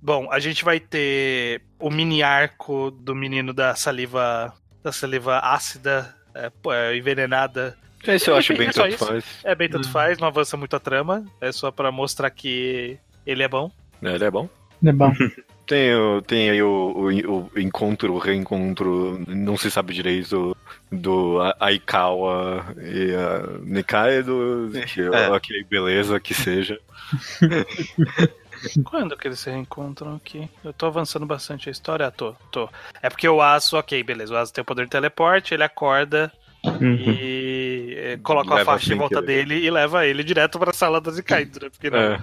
[0.02, 4.54] Bom, a gente vai ter o mini arco do menino da saliva.
[4.84, 7.76] Da saliva ácida, é, pô, é, envenenada.
[8.06, 9.06] Esse eu acho bem é tanto isso.
[9.06, 9.26] faz.
[9.44, 11.26] É bem tanto faz, não avança muito a trama.
[11.42, 13.72] É só pra mostrar que ele é bom.
[14.02, 14.48] É, ele é bom.
[14.86, 15.12] É bom.
[15.66, 20.56] Tem, o- tem aí o, o- o encontro, o reencontro, não se sabe direito,
[20.92, 25.28] do Aikawa e a Nikaido, que É.
[25.32, 26.80] ok, beleza, que seja.
[28.84, 30.48] Quando que eles se reencontram aqui?
[30.64, 32.06] Eu tô avançando bastante a história?
[32.08, 32.70] Ah, tô, tô.
[33.02, 34.34] É porque o Aço, ok, beleza.
[34.34, 36.32] O Aço tem o poder de teleporte, ele acorda
[36.82, 41.00] e eh, coloca a Leva faixa em volta dele e leva ele direto pra sala
[41.02, 41.70] das Ikaido, né?
[41.70, 42.00] Porque não.
[42.00, 42.20] É.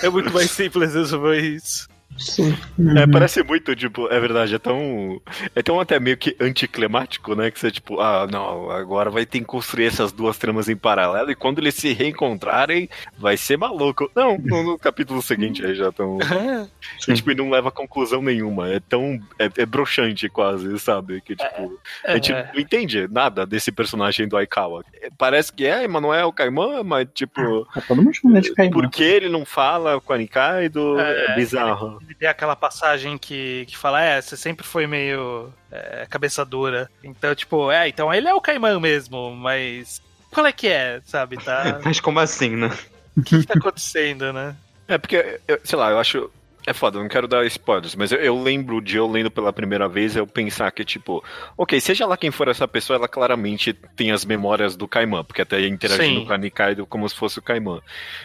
[0.02, 0.08] É.
[0.08, 1.88] muito mais simples resolver isso.
[2.16, 2.56] Sim.
[2.96, 5.20] É, parece muito, tipo, é verdade, é tão.
[5.54, 7.50] É tão até meio que anticlimático, né?
[7.50, 11.30] Que você, tipo, ah, não, agora vai ter que construir essas duas tramas em paralelo
[11.30, 12.88] e quando eles se reencontrarem,
[13.18, 14.10] vai ser maluco.
[14.14, 16.18] Não, no, no capítulo seguinte aí já estão.
[17.08, 18.68] e, tipo, e não leva a conclusão nenhuma.
[18.68, 19.20] É tão.
[19.38, 21.20] É, é broxante quase, sabe?
[21.20, 22.50] Que, tipo, a gente é.
[22.52, 24.84] não entende nada desse personagem do Aikawa.
[25.18, 27.64] Parece que é Emanuel Kaiman, mas, tipo.
[27.74, 28.72] Tá todo mundo chamando de Caimã.
[28.72, 30.98] Por que ele não fala com a Nikaido?
[31.00, 31.98] É, É, bizarro.
[32.04, 36.90] Ele tem aquela passagem que, que fala, é, você sempre foi meio é, cabeça dura.
[37.02, 40.00] Então, tipo, é, então ele é o Caimã mesmo, mas
[40.30, 41.36] qual é que é, sabe?
[41.36, 42.68] Tá, Mas como assim, né?
[43.16, 44.54] o que, que tá acontecendo, né?
[44.88, 46.30] É porque, eu- sei lá, eu acho.
[46.66, 49.86] É foda, não quero dar spoilers, mas eu, eu lembro de eu lendo pela primeira
[49.86, 51.22] vez eu pensar que, tipo,
[51.58, 55.42] ok, seja lá quem for essa pessoa, ela claramente tem as memórias do Kaiman, porque
[55.42, 56.26] até ia interagindo Sim.
[56.26, 57.82] com a Nikaido como se fosse o Kaiman.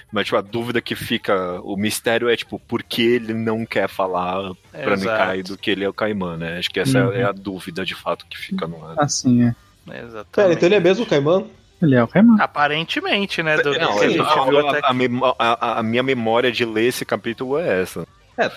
[0.09, 3.89] Mas, tipo, a dúvida que fica, o mistério é, tipo, por que ele não quer
[3.89, 5.01] falar pra Exato.
[5.11, 6.59] Nikaido que ele é o Kaiman, né?
[6.59, 7.11] Acho que essa Uhum.
[7.11, 8.95] é a dúvida, de fato, que fica no ar.
[8.99, 9.55] Assim, é.
[9.97, 10.27] Exatamente.
[10.31, 11.43] Pera, então ele é mesmo o Caimã?
[11.81, 12.37] Ele é o Caimã.
[12.39, 13.57] Aparentemente, né?
[13.57, 16.85] Do, Não, a a, viu até a- a memo- a- a minha memória de ler
[16.87, 18.07] esse capítulo é essa.
[18.39, 18.51] É,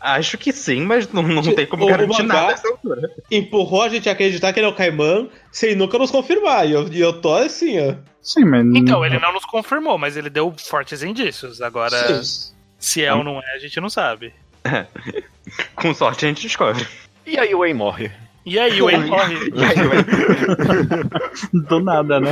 [0.00, 3.10] acho que sim, mas não, não tem como o garantir nada nessa altura.
[3.30, 6.68] Empurrou a gente a acreditar que ele é o Caimã sem nunca nos confirmar.
[6.68, 7.94] E eu, e eu tô assim, ó.
[8.20, 8.66] Sim, mas.
[8.74, 11.60] Então, ele não nos confirmou, mas ele deu fortes indícios.
[11.60, 12.54] Agora, Sim.
[12.78, 14.32] se é ou não é, a gente não sabe.
[15.76, 16.86] Com sorte a gente descobre.
[17.26, 18.10] E aí o Wayne morre.
[18.46, 19.34] E aí, o Wayne morre.
[19.54, 21.04] E aí, vai-
[21.66, 22.30] Do nada, né?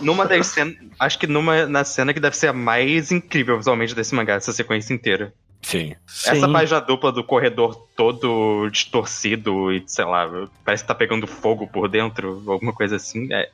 [0.00, 0.76] numa das cenas.
[0.98, 4.52] Acho que numa na cena que deve ser a mais incrível visualmente desse mangá, essa
[4.52, 5.32] sequência inteira.
[5.62, 5.94] Sim.
[6.06, 6.52] Essa Sim.
[6.52, 10.28] página dupla do corredor todo distorcido e, sei lá,
[10.64, 13.28] parece que tá pegando fogo por dentro, alguma coisa assim.
[13.32, 13.48] É,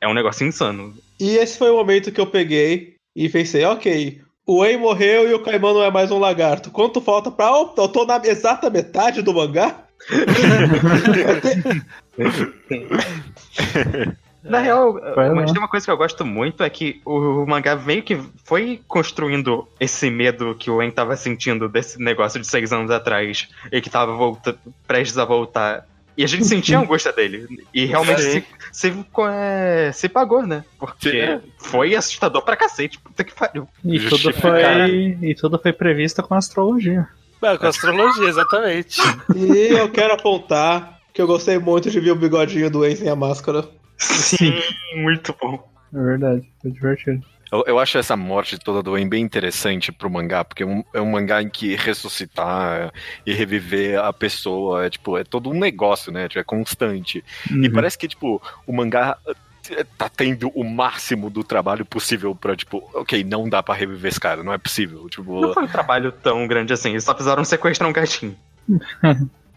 [0.00, 0.94] é um negócio insano.
[1.20, 5.34] E esse foi o momento que eu peguei e pensei, ok, o Wei morreu e
[5.34, 6.70] o Caimã não é mais um lagarto.
[6.70, 7.52] Quanto falta pra.
[7.52, 9.84] Oh, eu tô na exata metade do mangá?
[14.42, 15.44] Na real, mas lá.
[15.46, 19.68] tem uma coisa que eu gosto muito é que o mangá meio que foi construindo
[19.80, 23.90] esse medo que o En tava sentindo desse negócio de seis anos atrás e que
[23.90, 25.86] tava volta, prestes a voltar.
[26.16, 27.46] E a gente sentia a angústia dele.
[27.74, 30.64] E realmente se, se, é, se pagou, né?
[30.78, 32.98] Porque foi assustador pra cacete.
[32.98, 33.68] Puta que pariu.
[33.84, 37.08] E tudo, foi, e tudo foi previsto com astrologia.
[37.42, 39.00] É, com astrologia, exatamente.
[39.34, 43.08] E eu quero apontar que eu gostei muito de ver o bigodinho do Wei sem
[43.08, 43.64] a máscara.
[43.98, 44.54] Sim,
[44.96, 45.68] muito bom.
[45.94, 47.22] É verdade, foi divertido.
[47.50, 50.84] Eu, eu acho essa morte toda do En bem interessante pro mangá, porque é um,
[50.92, 52.92] é um mangá em que ressuscitar
[53.24, 56.28] e reviver a pessoa é tipo, é todo um negócio, né?
[56.28, 57.24] Tipo, é constante.
[57.50, 57.72] E Uhum.
[57.72, 59.16] parece que, tipo, o mangá
[59.96, 64.20] tá tendo o máximo do trabalho possível pra, tipo, ok, não dá pra reviver esse
[64.20, 65.08] cara, não é possível.
[65.08, 68.36] Tipo, Não foi um trabalho tão grande assim, eles só precisaram sequestrar um gatinho.
[69.02, 69.10] é,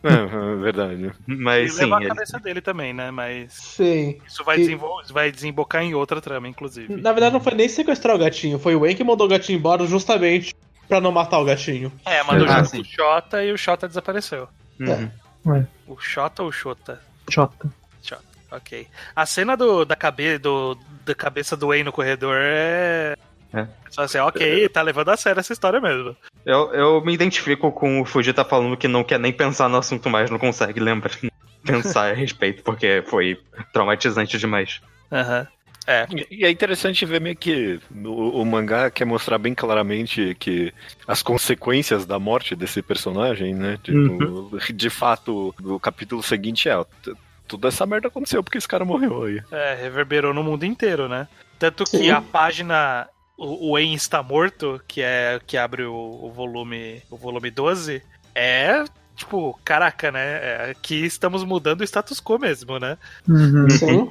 [0.04, 1.12] é verdade.
[1.28, 3.12] E Mas sim, levar a ele- cabeça dele também, né?
[3.12, 4.20] Mas Sim.
[4.28, 6.96] isso vai, E- desenvol- vai desembocar em outra trama, inclusive.
[6.96, 9.58] Na verdade, não foi nem sequestrar o gatinho, foi o Wei que mandou o gatinho
[9.60, 10.56] embora justamente
[10.88, 11.92] pra não matar o gatinho.
[12.06, 12.78] É, mandou Ah, junto sim.
[12.78, 14.48] com o Xota e o Xota desapareceu.
[14.80, 15.66] Uhum.
[15.88, 17.00] O Xota ou o Xota?
[17.30, 17.70] Jota.
[18.52, 18.88] Ok.
[19.16, 23.16] A cena do, da, cabe, do, da cabeça do Wayne no corredor é.
[23.54, 23.68] É.
[23.90, 26.16] Só assim, ok, tá levando a sério essa história mesmo.
[26.46, 30.10] Eu, eu me identifico com o Fujita falando que não quer nem pensar no assunto
[30.10, 31.12] mais, não consegue lembrar,
[31.64, 33.40] pensar a respeito, porque foi
[33.74, 34.82] traumatizante demais.
[35.12, 35.48] Aham.
[35.88, 36.08] É.
[36.12, 40.72] E e é interessante ver meio que o, o mangá quer mostrar bem claramente que
[41.08, 43.80] as consequências da morte desse personagem, né?
[43.84, 46.86] Tipo, de fato, o capítulo seguinte é.
[47.58, 49.42] Toda essa merda aconteceu porque esse cara morreu aí.
[49.52, 51.28] É, reverberou no mundo inteiro, né?
[51.60, 52.10] Tanto que Sim.
[52.12, 53.08] a página.
[53.38, 57.02] O, o Wayne está morto, que é que abre o, o volume.
[57.10, 58.02] O volume 12,
[58.36, 58.84] é.
[59.16, 60.20] Tipo, caraca, né?
[60.22, 62.98] É, aqui estamos mudando o status quo mesmo, né?
[63.28, 63.70] Uhum.
[63.70, 64.10] Sim.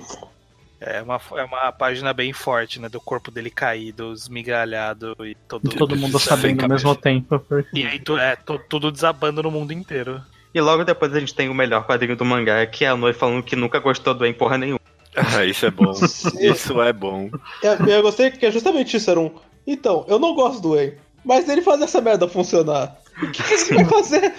[0.81, 2.89] É uma, é uma página bem forte, né?
[2.89, 5.69] Do corpo dele caído, esmigalhado e todo.
[5.69, 7.45] Todo mundo sabendo ao mesmo tempo.
[7.75, 10.23] E aí tu- é, to- tudo desabando no mundo inteiro.
[10.53, 13.13] E logo depois a gente tem o melhor quadrinho do mangá, que é a Noi
[13.13, 14.81] falando que nunca gostou do En porra nenhuma.
[15.15, 15.93] Ah, isso é bom.
[16.41, 17.31] isso é bom.
[17.63, 19.31] Eu, eu gostei que é justamente isso, era um.
[19.67, 22.97] Então, eu não gosto do Wei, mas ele faz essa merda funcionar.
[23.23, 24.35] O que, que ele vai fazer?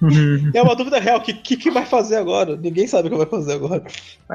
[0.54, 2.56] É uma dúvida real, o que, que, que vai fazer agora?
[2.56, 3.82] Ninguém sabe o que vai fazer agora.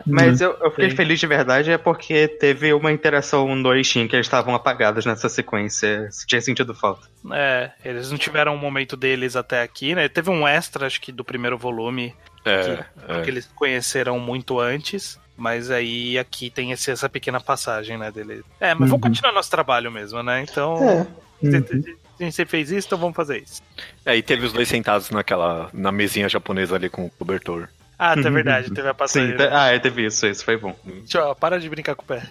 [0.06, 0.96] Mas eu, eu fiquei Sim.
[0.96, 5.30] feliz de verdade é porque teve uma interação no Ishin que eles estavam apagados nessa
[5.30, 6.10] sequência.
[6.28, 7.08] Tinha sentido falta.
[7.32, 10.10] É, eles não tiveram um momento deles até aqui, né?
[10.10, 12.14] Teve um extra, acho que do primeiro volume,
[12.46, 13.28] É, que é.
[13.30, 15.18] eles conheceram muito antes.
[15.36, 18.44] Mas aí aqui tem esse- essa pequena passagem, né, dele.
[18.60, 19.00] É, mas vamos Uhum.
[19.00, 20.42] continuar nosso trabalho mesmo, né?
[20.48, 20.78] Então.
[20.88, 21.08] É.
[21.42, 21.84] Uhum.
[22.20, 23.62] A gente sempre fez isso, então vamos fazer isso.
[24.06, 25.70] É, e teve os dois sentados naquela.
[25.74, 27.70] na mesinha japonesa ali com o cobertor.
[27.98, 30.76] Ah, tá verdade, teve a Sim, te- ah, é, teve isso, isso foi bom.
[31.06, 32.24] Tchau, para de brincar com o pé.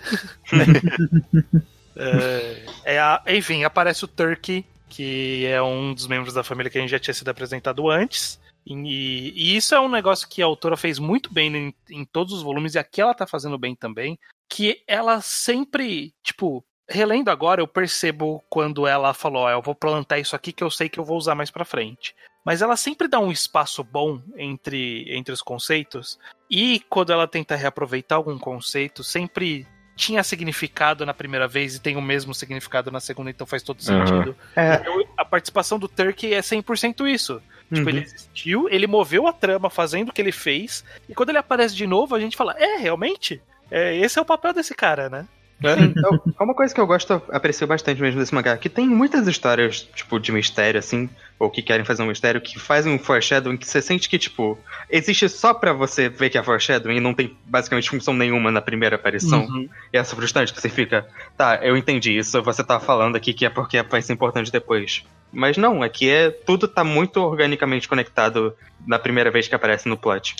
[1.94, 2.64] É,
[2.94, 6.80] é a- enfim, aparece o Turkey, que é um dos membros da família que a
[6.80, 8.40] gente já tinha sido apresentado antes.
[8.66, 12.32] E, e isso é um negócio que a autora fez muito bem em, em todos
[12.32, 14.18] os volumes, e aqui ela tá fazendo bem também.
[14.48, 20.18] Que ela sempre, tipo, relendo agora, eu percebo quando ela falou: ó, eu vou plantar
[20.18, 22.14] isso aqui que eu sei que eu vou usar mais pra frente.
[22.44, 26.18] Mas ela sempre dá um espaço bom entre, entre os conceitos.
[26.50, 29.64] E quando ela tenta reaproveitar algum conceito, sempre
[29.94, 33.80] tinha significado na primeira vez e tem o mesmo significado na segunda, então faz todo
[33.82, 34.34] sentido.
[34.56, 37.40] É, Eu- a participação do Turkey é 100% isso.
[37.72, 37.88] Tipo, Uhum.
[37.96, 41.74] ele existiu, ele moveu a trama fazendo o que ele fez, e quando ele aparece
[41.76, 43.40] de novo, a gente fala, é, realmente?
[43.70, 45.26] É, esse é o papel desse cara, né?
[45.62, 49.26] Então, é uma coisa que eu gosto, aprecio bastante mesmo desse mangá, que tem muitas
[49.28, 51.08] histórias, tipo, de mistério, assim,
[51.38, 54.58] ou que querem fazer um mistério, que fazem um foreshadowing que você sente que, tipo,
[54.90, 58.60] existe só pra você ver que é foreshadowing e não tem basicamente função nenhuma na
[58.60, 59.44] primeira aparição.
[59.44, 59.68] Uhum.
[59.92, 61.06] E essa frustrante que você fica,
[61.36, 65.04] tá, eu entendi isso, você tá falando aqui que é porque vai ser importante depois.
[65.32, 68.54] Mas não, é que é, tudo tá muito organicamente conectado
[68.86, 70.36] na primeira vez que aparece no plot.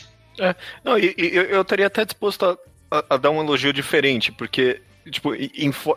[0.85, 2.57] Não, e, e eu, eu estaria até disposto a,
[2.99, 4.81] a- a dar um elogio diferente, porque,
[5.11, 5.35] tipo,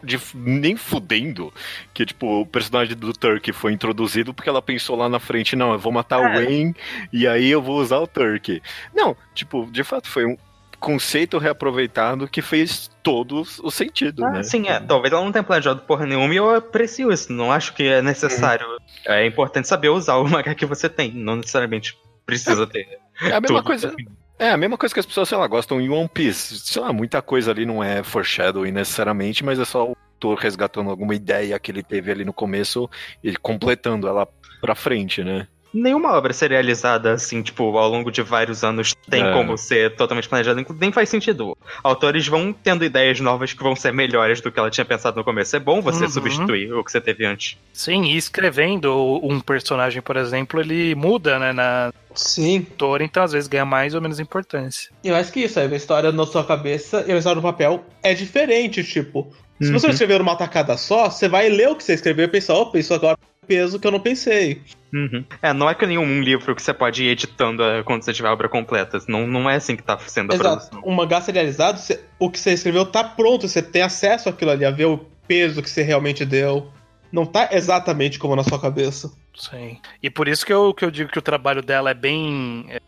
[0.04, 1.54] de- nem fudendo
[1.94, 5.74] que, tipo, o personagem do Turk foi introduzido porque ela pensou lá na frente, não,
[5.74, 6.34] eu vou matar o É.
[6.46, 6.76] Wayne
[7.14, 8.62] e aí eu vou usar o Turk.
[8.94, 10.38] Não, tipo, de fato, foi um
[10.80, 14.44] conceito reaproveitado que fez todo o sentido, Ah, né?
[14.44, 14.80] sim, é.
[14.80, 17.32] Talvez ela não tenha planejado porra nenhuma e eu aprecio isso.
[17.34, 18.68] Não acho que é necessário.
[19.06, 21.12] É importante saber usar o mangá que você tem.
[21.12, 22.88] Não necessariamente precisa ter.
[23.22, 23.96] É a mesma coisa.
[24.38, 26.60] É a mesma coisa que as pessoas, sei lá, gostam em One Piece.
[26.60, 30.90] Sei lá, muita coisa ali não é foreshadowing necessariamente, mas é só o autor resgatando
[30.90, 32.90] alguma ideia que ele teve ali no começo
[33.24, 34.28] e completando ela
[34.60, 35.48] pra frente, né?
[35.78, 39.32] Nenhuma obra serializada, assim, tipo, ao longo de vários anos tem É.
[39.34, 40.66] como ser totalmente planejada.
[40.80, 41.54] Nem faz sentido.
[41.84, 45.24] Autores vão tendo ideias novas que vão ser melhores do que ela tinha pensado no
[45.26, 45.54] começo.
[45.54, 46.10] É bom você Uhum.
[46.10, 47.58] substituir o que você teve antes.
[47.74, 52.66] Sim, e escrevendo um personagem, por exemplo, ele muda, né, na Sim.
[52.72, 54.90] autora, então às vezes ganha mais ou menos importância.
[55.04, 57.84] E mais que isso, aí uma história na sua cabeça e uma história no papel
[58.02, 59.30] é diferente, tipo.
[59.62, 59.92] Se você Uhum.
[59.94, 62.94] escrever numa tacada só, você vai ler o que você escreveu e pensar, opa, isso
[62.94, 64.62] agora é peso que eu não pensei.
[64.94, 65.24] Uhum.
[65.42, 68.30] É, não é que nenhum livro que você pode ir editando é, quando você tiver
[68.30, 68.98] a obra completa.
[69.08, 70.70] Não, não é assim que tá sendo a Exato.
[70.70, 70.82] produção.
[70.86, 74.64] Um mangá serializado, você- o que você escreveu tá pronto, você tem acesso àquilo ali,
[74.66, 76.72] a ver o peso que você realmente deu.
[77.12, 79.12] Não tá exatamente como na sua cabeça.
[79.38, 79.80] Sim.
[80.02, 82.66] E por isso que eu, que eu digo que o trabalho dela é bem.
[82.70, 82.80] é,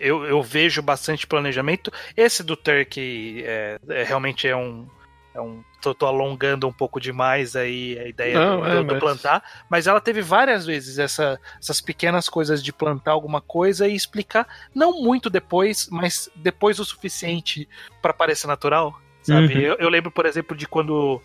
[0.00, 1.90] eu, eu vejo bastante planejamento.
[2.16, 4.86] Esse do Turkey é, é, realmente é um.
[5.34, 8.84] É um tô, tô alongando um pouco demais aí a ideia Não, do, é, do-
[8.84, 13.40] do mas- plantar, mas ela teve várias vezes essa- essas pequenas coisas de plantar alguma
[13.40, 17.68] coisa e explicar, não muito depois, mas depois o suficiente
[18.00, 19.54] para parecer natural, sabe?
[19.54, 19.60] Uhum.
[19.60, 21.20] Eu, eu lembro, por exemplo, de quando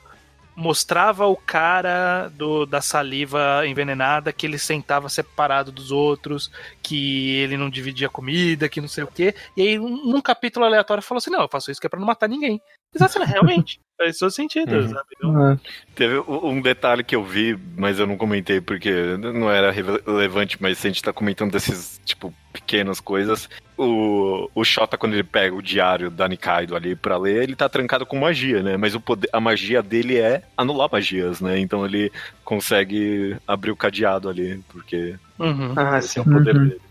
[0.55, 6.51] mostrava o cara do, da saliva envenenada que ele sentava separado dos outros,
[6.83, 9.33] que ele não dividia comida, que não sei o quê.
[9.55, 11.99] E aí, num num capítulo aleatório, falou assim: não, eu faço isso que é pra
[11.99, 12.61] não matar ninguém.
[12.93, 13.79] Exato, realmente.
[13.99, 14.87] Faz todo sentido, Uhum.
[14.89, 15.07] sabe?
[15.25, 15.57] Ah,
[15.93, 20.57] Teve um detalhe que eu vi, mas eu não comentei porque não era rele- relevante,
[20.61, 23.49] mas a gente tá comentando desses, tipo, pequenas coisas.
[23.81, 27.69] O, o Shota, quando ele pega o diário da Nikaido ali pra ler, ele tá
[27.69, 28.75] trancado com magia, né?
[28.75, 31.57] Mas o poder, a magia dele é anular magias, né?
[31.57, 32.11] Então ele
[32.43, 35.73] consegue abrir o cadeado ali, porque uhum.
[35.77, 36.19] Ah, esse sim.
[36.19, 36.67] é o poder Uhum.
[36.67, 36.81] dele.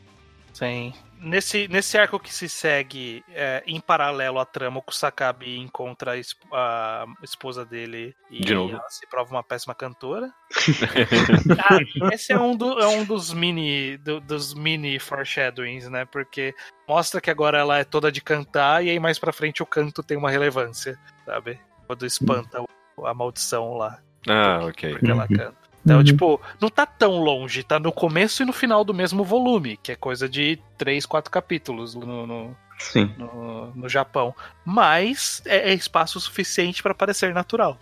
[0.55, 0.93] Sim.
[1.21, 6.17] Nesse, nesse arco que se segue é, em paralelo à trama, o Kusakabe encontra a,
[6.17, 8.75] esp- a esposa dele e De novo.
[8.75, 10.33] ela se prova uma péssima cantora.
[11.59, 16.05] ah, esse é um, do- é um dos mini do- dos mini foreshadowings, né?
[16.05, 16.55] Porque
[16.89, 20.03] mostra que agora ela é toda de cantar e aí mais pra frente o canto
[20.03, 21.61] tem uma relevância, sabe?
[21.87, 22.63] Quando espanta
[23.05, 23.99] a maldição lá,
[24.29, 24.91] Ah, ok.
[24.93, 25.37] porque ela Uhum.
[25.37, 25.68] canta.
[25.89, 26.05] Então, Uhum.
[26.05, 29.91] tipo, não tá tão longe, tá no começo e no final do mesmo volume, que
[29.93, 33.11] é coisa de três, quatro capítulos no, no, Sim.
[33.17, 34.35] no- no Japão.
[34.65, 37.79] Mas é, é espaço suficiente pra parecer natural.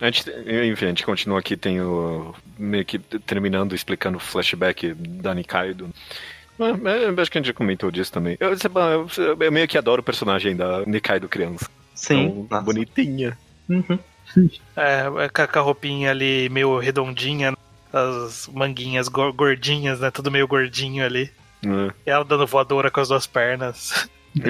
[0.00, 0.24] A gente,
[0.70, 2.34] enfim, a gente continua aqui, tem o.
[2.58, 5.90] meio que terminando, explicando o flashback da Nikaido.
[6.58, 8.36] Mas, mas acho que a gente já comentou disso também.
[8.40, 11.68] Eu, eu, eu meio que adoro o personagem da Nikaido criança.
[11.94, 12.28] Sim.
[12.28, 12.64] Tão Nossa.
[12.64, 13.38] bonitinha.
[13.68, 13.98] Uhum.
[14.76, 17.52] É, é com a- roupinha ali meio redondinha,
[17.92, 20.10] as manguinhas gor- gordinhas, né?
[20.10, 21.30] Tudo meio gordinho ali.
[21.62, 21.90] né?
[22.06, 24.08] E ela dando voadora com as duas pernas.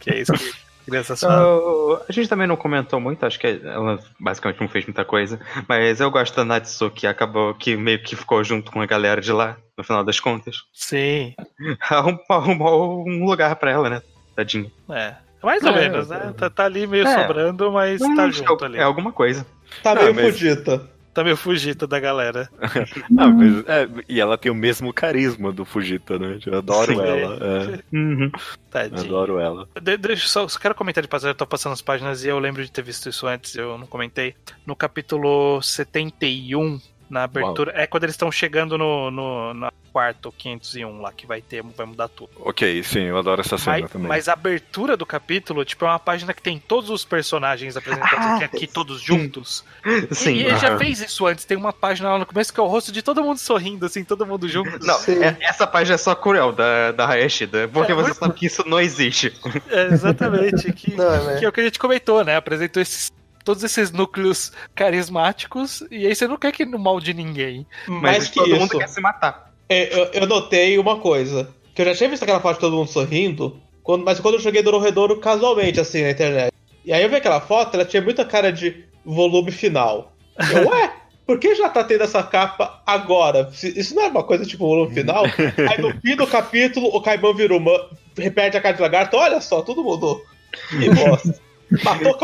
[0.00, 0.52] que é isso que
[0.86, 1.42] Crianças falam.
[1.42, 5.38] Eu- a gente também não comentou muito, acho que ela basicamente não fez muita coisa.
[5.68, 9.20] Mas eu gosto da Natsu, que acabou que meio que ficou junto com a galera
[9.20, 10.56] de lá, no final das contas.
[10.72, 11.34] Sim,
[11.88, 14.02] Arrum- Arrumou um lugar pra ela, né?
[14.34, 14.70] Tadinha.
[14.90, 15.14] é.
[15.42, 16.34] Mais ou É, menos, né?
[16.36, 17.14] Tá, tá ali meio É.
[17.22, 18.78] sobrando, mas tá junto ali.
[18.78, 19.46] É alguma coisa.
[19.82, 20.88] Tá Ah, meio mas- fudita.
[21.12, 22.48] Tá meio fugita da galera.
[23.18, 26.38] Ah, mas, é, e ela tem o mesmo carisma do Fujita, né?
[26.46, 27.00] Eu adoro Sim.
[27.00, 27.38] ela.
[27.42, 28.30] é, Uhum.
[28.72, 29.68] Adoro ela.
[29.82, 32.28] De- deixa eu só, só quero comentar de passagem, eu tô passando as páginas e
[32.28, 34.36] eu lembro de ter visto isso antes, eu não comentei.
[34.64, 36.80] No capítulo 71,
[37.10, 41.42] na abertura, é quando eles estão chegando no, no, no quarto 501 lá, que vai
[41.42, 42.30] ter, vai mudar tudo.
[42.38, 44.08] Ok, sim, eu adoro essa cena Mas, também.
[44.08, 48.16] mas a abertura do capítulo, tipo, é uma página que tem todos os personagens apresentados
[48.16, 49.64] Ah, aqui, aqui todos juntos.
[50.12, 50.34] Sim.
[50.34, 52.66] e ele já fez isso antes, tem uma página lá no começo que é o
[52.68, 54.78] rosto de todo mundo sorrindo, assim, todo mundo junto.
[54.86, 58.34] Não, é- essa página é só cruel da, da Hayashida, porque É, você muito- sabe
[58.34, 59.32] que isso não existe.
[59.70, 61.38] É, exatamente, que, Não, né?
[61.40, 62.36] que é o que a gente comentou, né?
[62.36, 63.10] Apresentou esses,
[63.44, 67.66] todos esses núcleos carismáticos e aí você não quer que no mal de ninguém.
[67.88, 69.52] Mas Mais que todo isso, mundo quer se matar.
[69.68, 71.48] é, eu, eu notei uma coisa.
[71.74, 74.40] Que eu já tinha visto aquela foto de todo mundo sorrindo, quando- mas quando eu
[74.40, 76.52] joguei Dororedoro casualmente, assim, na internet.
[76.84, 80.12] E aí eu vi aquela foto, ela tinha muita cara de volume final.
[80.52, 80.92] Eu, ué,
[81.26, 83.50] por que já tá tendo essa capa agora?
[83.62, 85.24] Isso não é uma coisa tipo volume final?
[85.24, 87.88] Aí no fim do capítulo, o Caiman vira uma.
[88.18, 90.20] Repete a cara de lagarto, olha só, tudo mudou.
[90.68, 91.38] Que bosta.
[91.84, 92.18] Matou o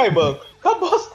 [0.67, 1.12] Acabou.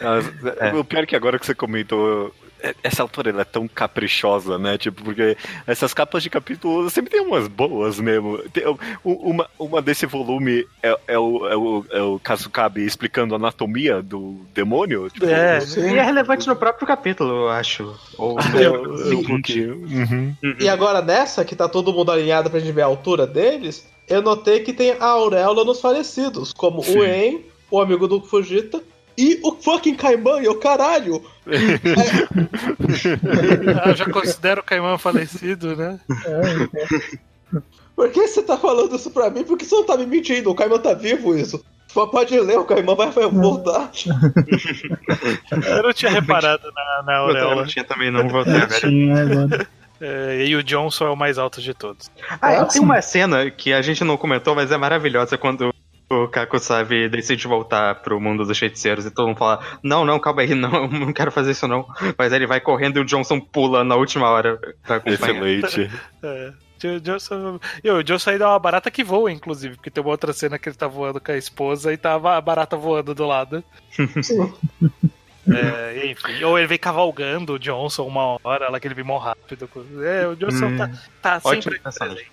[0.00, 0.74] Mas, É.
[0.74, 2.32] O pior é que agora que você comentou,
[2.62, 4.78] é- essa autora ela é tão caprichosa, né?
[4.78, 5.36] Tipo, porque
[5.66, 8.38] essas capas de capítulo sempre tem umas boas mesmo.
[8.50, 8.64] Tem,
[9.04, 14.02] uma, uma desse volume é, é o, é, o, é o Kazukabe explicando a anatomia
[14.02, 15.10] do demônio.
[15.10, 17.94] Tipo, É, E é relevante no próprio capítulo, eu acho.
[18.16, 19.60] Ou no eu- eu- seguinte.
[19.60, 20.34] Uhum.
[20.58, 24.22] E agora nessa, que tá todo mundo alinhado pra gente ver a altura deles, eu
[24.22, 26.98] notei que tem a auréola nos falecidos, como Sim.
[26.98, 27.40] o En,
[27.70, 28.82] o amigo do Fujita,
[29.18, 31.24] e o fucking Kaiman, e o caralho!
[33.86, 35.98] Eu já considero o Caimão falecido, né?
[37.94, 39.42] Por que você tá falando isso pra mim?
[39.42, 40.50] Por que você não tá me mentindo?
[40.50, 41.64] O Kaiman tá vivo, isso.
[41.88, 43.90] Só pode ler, o Kaiman vai, vai voltar.
[45.66, 47.54] Eu não tinha reparado na, na Eu auréola.
[47.56, 48.80] não tinha também, não vou ter agora.
[48.80, 49.66] Tinha agora.
[49.98, 52.10] É, e o Johnson é o mais alto de todos.
[52.42, 55.74] Ah, é, tem uma cena que a gente não comentou, mas é maravilhosa quando
[56.08, 60.42] o Kakusabe decide voltar pro mundo dos feiticeiros e todo mundo fala: Não, não, calma
[60.42, 61.86] aí, não, não quero fazer isso não.
[62.16, 65.14] Mas aí ele vai correndo e o Johnson pula na última hora pra acompanhar.
[65.20, 65.90] Excelente.
[66.22, 66.52] É.
[66.84, 70.10] O Johnson, e o Johnson ainda é uma barata que voa, inclusive, porque tem uma
[70.10, 73.26] outra cena que ele tá voando com a esposa e tava a barata voando do
[73.26, 73.64] lado.
[75.48, 79.16] É, enfim, ou ele vem cavalgando o Johnson uma hora, lá que ele vem mó
[79.16, 79.68] rápido.
[80.04, 80.76] É, o Johnson Hum.
[80.76, 80.90] tá,
[81.22, 82.30] tá sempre presente.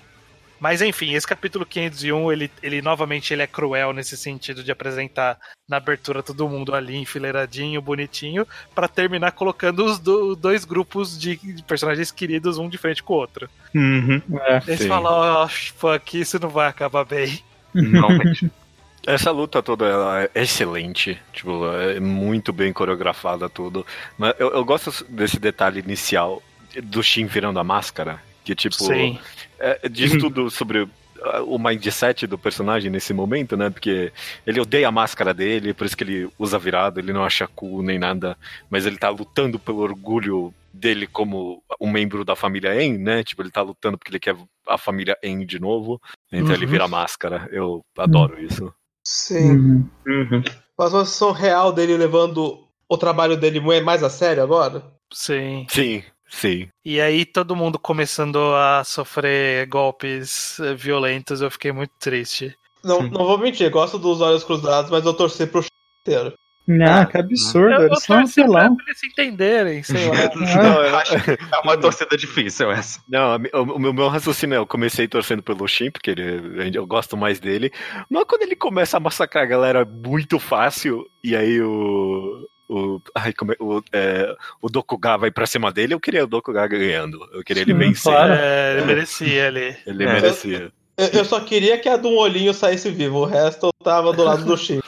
[0.64, 5.38] Mas enfim, esse capítulo 501, ele, ele novamente ele é cruel nesse sentido de apresentar
[5.68, 11.36] na abertura todo mundo ali enfileiradinho, bonitinho, pra terminar colocando os do- dois grupos de,
[11.68, 13.49] personagens queridos um de frente com o outro.
[13.76, 14.22] Uhum.
[14.39, 14.61] É.
[14.66, 17.43] Eles falam, oh, fuck, isso não vai acabar bem.
[17.74, 18.41] Não, mas-
[19.05, 23.86] Essa luta toda ela é excelente, tipo, é muito bem coreografada tudo.
[24.18, 26.41] Mas eu, eu gosto desse detalhe inicial
[26.82, 29.20] do Shin virando a máscara, que tipo, Sim.
[29.64, 30.88] É, diz tudo sobre
[31.22, 33.70] ah, o mindset do personagem nesse momento, né?
[33.70, 34.11] Porque
[34.45, 37.82] ele odeia a máscara dele, por isso que ele usa virado, ele não acha cool
[37.82, 38.38] nem nada,
[38.70, 43.24] mas ele tá lutando pelo orgulho dele como um membro da família En, né?
[43.24, 44.36] Tipo, ele tá lutando porque ele quer
[44.68, 46.01] a família En de novo,
[46.32, 46.72] então ele Uhum.
[46.72, 47.47] vira a máscara.
[47.51, 48.74] Eu adoro isso.
[49.05, 49.51] Sim.
[49.51, 49.89] Uhum.
[50.07, 50.43] Uhum.
[50.78, 54.84] Mas uma situação real dele levando o trabalho dele mais a sério agora?
[55.11, 55.66] Sim.
[55.70, 56.03] Sim,
[56.34, 56.67] sim.
[56.84, 62.55] E aí todo mundo começando a sofrer golpes eh, violentos, eu fiquei muito triste.
[62.84, 63.09] Não, Sim.
[63.11, 65.63] não vou mentir, gosto dos olhos cruzados, mas eu torci pro
[66.05, 66.34] inteiro.
[66.81, 67.73] Ah, que absurdo.
[67.75, 68.77] Eu, eu Eles são torci pra vilão.
[68.88, 70.15] eles se entenderem, sei lá.
[70.63, 73.01] Não, eu- É uma torcida difícil essa.
[73.07, 77.17] Não, o meu, meu raciocínio é, eu comecei torcendo pelo Shin, porque ele, eu gosto
[77.17, 77.69] mais dele,
[78.09, 82.47] mas quando ele começa a massacrar a galera muito fácil, e aí o.
[82.70, 86.28] O, ai, como é- o, é, o Dokuga vai pra cima dele, eu queria o
[86.28, 87.20] Dokuga ganhando.
[87.34, 88.11] Eu queria ele vencer.
[88.11, 88.34] claro.
[88.34, 89.78] É, ele merecia ali.
[89.86, 90.14] Ele É.
[90.14, 90.72] merecia.
[90.97, 94.14] Eu, eu só queria que a de um olhinho saísse vivo, o resto eu tava
[94.14, 94.80] do lado do Shin.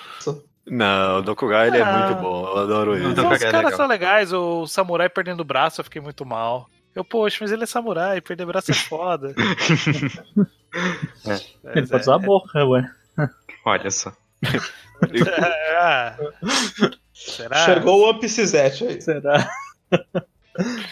[0.68, 2.08] Não, o Dokuga ele é Ah.
[2.08, 3.08] muito bom, eu adoro ele.
[3.10, 3.78] Então, os é caras legal.
[3.78, 6.68] são legais, o samurai perdendo o braço, eu fiquei muito mal.
[6.96, 9.36] Eu, poxa, mas ele é samurai, perder braço é foda.
[11.26, 12.90] Mas Ele pode usar a boca, ué.
[13.66, 14.12] Olha só.
[14.44, 16.18] é, ah.
[17.16, 17.66] Será?
[17.66, 19.02] Chegou o One Piece Z aí.
[19.02, 19.50] Será?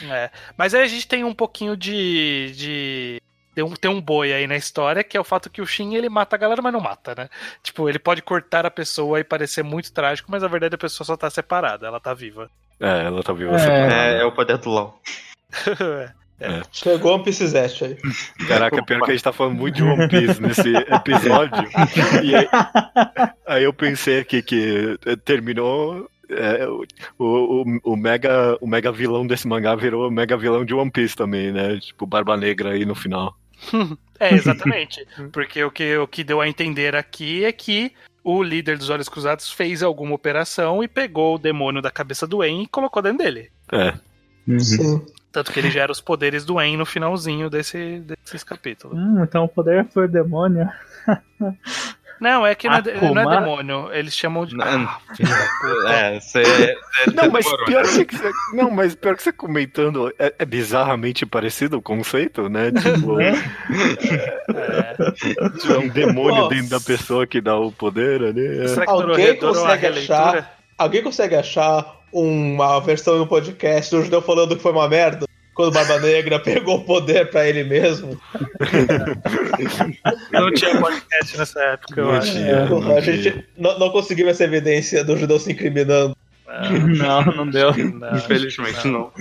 [0.09, 0.29] É.
[0.57, 3.21] Mas aí a gente tem um pouquinho de, de
[3.53, 5.95] tem um, tem um boi aí na história, que é o fato que o Shin
[5.95, 7.29] ele mata a galera, mas não mata, né?
[7.61, 11.05] Tipo, ele pode cortar a pessoa e parecer muito trágico, mas na verdade a pessoa
[11.05, 12.49] só tá separada, ela tá viva.
[12.79, 13.55] É, ela tá viva.
[13.55, 13.59] É.
[13.59, 13.93] separada.
[13.93, 15.01] É, é o poder do LOL.
[16.71, 17.97] Chegou um Piece Zest aí.
[18.47, 21.63] Caraca, pior que a gente tá falando muito de One Piece nesse episódio.
[22.21, 22.49] E aí,
[23.45, 26.09] aí eu pensei aqui que terminou.
[26.29, 26.85] É, o,
[27.19, 31.15] o, o, mega, o mega vilão desse mangá virou o mega vilão de One Piece
[31.15, 31.79] também, né?
[31.79, 33.37] Tipo, Barba Negra aí no final.
[34.19, 35.05] É, exatamente.
[35.33, 37.91] Porque o que, o que deu a entender aqui é que
[38.23, 42.41] o líder dos Olhos Cruzados fez alguma operação e pegou o demônio da cabeça do
[42.41, 43.51] En e colocou dentro dele.
[43.69, 43.93] É.
[44.47, 44.59] Uhum.
[44.59, 45.05] Sim.
[45.29, 48.97] Tanto que ele gera os poderes do En no finalzinho desse, desses capítulos.
[48.97, 50.69] Hum, então o poder foi o demônio.
[52.23, 52.81] Não, é que não é,
[53.13, 53.89] não é demônio.
[53.93, 54.55] Eles chamam de.
[54.55, 54.65] Não.
[54.65, 55.89] Ah, da puta.
[55.93, 56.77] É, você.
[57.13, 61.77] Não, mas pior que você, não, mas pior que você comentando, é, é bizarramente parecido
[61.77, 62.71] o conceito, né?
[62.81, 63.33] Tipo, É.
[65.73, 66.55] é um demônio Nossa.
[66.55, 68.63] dentro da pessoa que dá o poder ali.
[68.63, 68.67] é.
[68.67, 74.21] Será que Alguém é consegue achar- Alguém consegue achar uma versão no podcast do judeu
[74.21, 75.25] falando que foi uma merda?
[75.53, 78.19] Quando o Barba Negra pegou o poder pra ele mesmo?
[80.31, 82.31] Não tinha podcast nessa época, eu Não acho.
[82.31, 82.97] tinha.
[82.97, 86.15] a gente não, não conseguiu essa evidência do judeu se incriminando.
[86.97, 87.75] Não, não deu.
[87.75, 89.11] Não, Infelizmente não.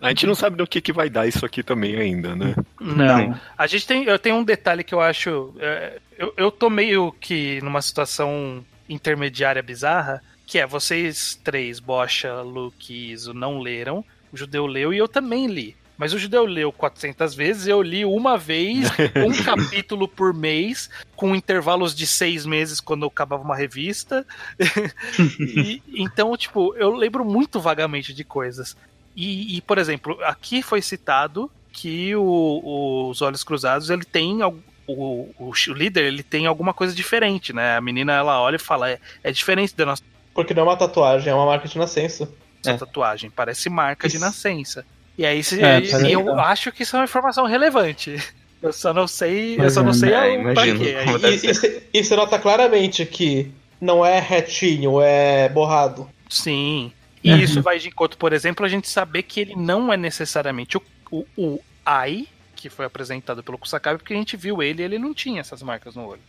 [0.00, 2.54] A gente não sabe do que, que vai dar isso aqui também ainda, né?
[2.80, 3.34] Não.
[3.56, 4.04] A gente tem.
[4.04, 5.54] Eu tenho um detalhe que eu acho.
[5.58, 12.40] é, eu, eu tô meio que numa situação intermediária bizarra, que é vocês três, Bocha,
[12.42, 14.04] Luke e Iso, não leram.
[14.34, 15.76] O judeu leu e eu também li.
[15.96, 18.88] Mas o judeu leu 400 vezes, eu li uma vez,
[19.24, 24.26] um capítulo por mês, com intervalos de seis meses quando eu acabava uma revista.
[25.38, 28.76] E, então, tipo, eu lembro muito vagamente de coisas.
[29.14, 34.42] E, e, por exemplo, aqui foi citado que o- os Olhos Cruzados, ele tem...
[34.42, 34.58] O,
[34.88, 37.76] o, o líder, ele tem alguma coisa diferente, né?
[37.76, 40.02] A menina, ela olha e fala, é, é diferente da nossa
[40.34, 42.28] Porque não é uma tatuagem, é uma marca de nascença.
[42.72, 42.76] É.
[42.76, 44.24] tatuagem, parece marca de Isso.
[44.24, 44.84] nascença.
[45.16, 46.40] E aí, se, É, e- eu legal.
[46.40, 48.16] acho que isso é uma informação relevante.
[48.62, 49.92] Eu só não sei, eu Pois só não é.
[49.92, 50.80] sei É, imagino.
[50.80, 50.94] quê.
[51.28, 56.08] E, se- você nota claramente que não é retinho, é borrado.
[56.30, 56.90] Sim.
[57.22, 57.38] E Uhum.
[57.40, 60.82] isso vai de encontro, por exemplo, a gente saber que ele não é necessariamente o,
[61.10, 64.98] o, o Ai, que foi apresentado pelo Kusakabe, porque a gente viu ele e ele
[64.98, 66.22] não tinha essas marcas no olho.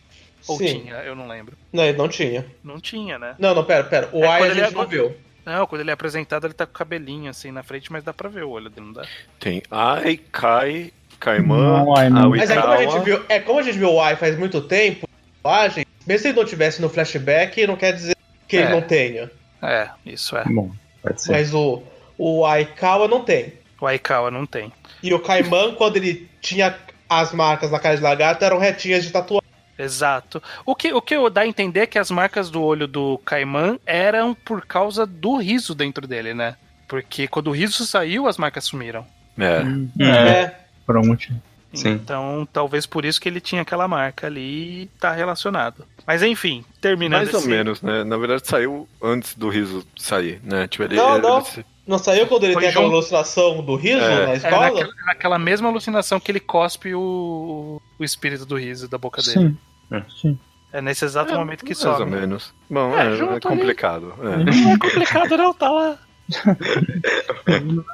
[0.46, 0.66] Ou Sim.
[0.82, 1.56] tinha, eu não lembro.
[1.72, 2.44] Não, ele não tinha.
[2.62, 3.34] Não tinha, né?
[3.38, 4.10] Não, não, pera, pera.
[4.12, 5.16] O É, Ai a ele gente é- não viu.
[5.46, 8.12] Não, quando ele é apresentado, ele tá com o cabelinho assim na frente, mas dá
[8.12, 9.06] pra ver o olho dele, não dá?
[9.38, 11.84] Tem Ai, Kai, Kaiman.
[12.30, 14.60] Mas é como a gente viu, é como a gente viu o Ai faz muito
[14.60, 15.08] tempo,
[15.42, 18.16] tatuagem, mesmo se ele não tivesse no flashback, não quer dizer
[18.48, 18.62] que É.
[18.62, 19.30] ele não tenha.
[19.62, 20.44] É, isso é.
[20.44, 20.70] Bom,
[21.02, 21.32] pode ser.
[21.32, 21.82] Mas o,
[22.18, 23.52] o Aikawa não tem.
[23.80, 24.72] O Aikawa não tem.
[25.02, 26.76] E o Kaiman, quando ele tinha
[27.08, 29.45] as marcas na cara de lagarto, eram retinhas de tatuagem.
[29.78, 30.42] Exato.
[30.64, 33.78] O que, o que dá a entender é que as marcas do olho do Kaiman
[33.84, 36.56] eram por causa do riso dentro dele, né?
[36.88, 39.06] Porque quando o riso saiu, as marcas sumiram.
[39.38, 39.60] É.
[39.60, 40.04] Hum, É.
[40.06, 41.40] É, por um motivo.
[41.74, 41.90] Sim.
[41.90, 45.84] Então, talvez por isso que ele tinha aquela marca ali e tá relacionado.
[46.06, 48.02] Mas enfim, terminando Mais ou esse- menos, né?
[48.02, 50.66] Na verdade saiu antes do riso sair, né?
[50.68, 51.38] Tipo, ele, Não, ele- não.
[51.40, 52.94] ele- Não saiu quando ele Foi tem aquela junto.
[52.96, 54.26] alucinação do riso É.
[54.26, 54.60] na É escola?
[54.70, 59.50] naquela, naquela mesma alucinação que ele cospe o, o espírito do riso da boca dele.
[59.50, 59.58] Sim.
[59.92, 60.02] É.
[60.20, 60.38] Sim.
[60.72, 62.10] É nesse exato É, momento que mais ou sobe.
[62.10, 62.52] menos.
[62.68, 63.40] Bom, É, é, é ali.
[63.40, 64.12] complicado.
[64.20, 64.36] é.
[64.62, 65.98] Não é complicado não, tá lá.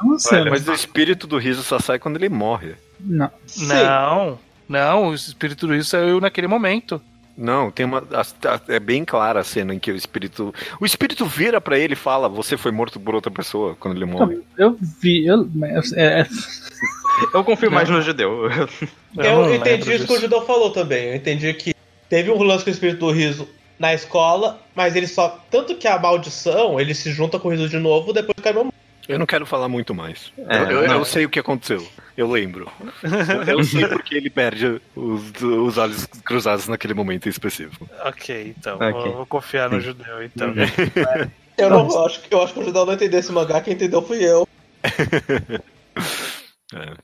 [0.03, 0.45] Não sei.
[0.49, 2.75] Mas o espírito do riso só sai quando ele morre.
[2.99, 3.31] Não.
[3.47, 3.67] Sim.
[3.67, 4.39] Não,
[4.69, 7.01] não, o espírito do riso saiu naquele momento.
[7.37, 8.05] Não, tem uma.
[8.13, 8.21] a-
[8.55, 10.55] a- É bem clara a cena em que o espírito.
[10.81, 14.05] O espírito vira pra ele e fala: Você foi morto por outra pessoa quando ele
[14.05, 14.41] morre.
[14.59, 15.25] Eu vi.
[15.27, 15.49] Eu,
[15.97, 16.27] é, é-
[17.35, 18.51] Eu confio mais no judeu.
[18.51, 18.69] Eu,
[19.47, 20.21] não entendi isso que o.
[20.21, 21.05] Judão falou também.
[21.11, 21.75] Eu entendi que
[22.09, 25.43] teve um lance com o espírito do riso na escola, mas ele só.
[25.51, 28.73] Tanto que a maldição, ele se junta com o riso de novo depois que caiu
[29.09, 30.33] Eu não quero falar muito mais.
[30.49, 31.87] É, eu, eu- eu sei o que aconteceu.
[32.17, 32.71] Eu lembro.
[33.49, 37.89] Eu sei porque ele perde os, os olhos cruzados naquele momento em específico.
[38.05, 38.77] Ok, então.
[38.77, 38.91] Ok.
[38.93, 40.49] Vou, vou confiar no judeu, então.
[40.49, 41.31] Uhum.
[41.59, 43.75] Eu não eu acho, que- eu acho que o Judão não entendeu esse mangá, quem
[43.75, 44.47] entendeu fui eu.
[46.75, 46.95] É.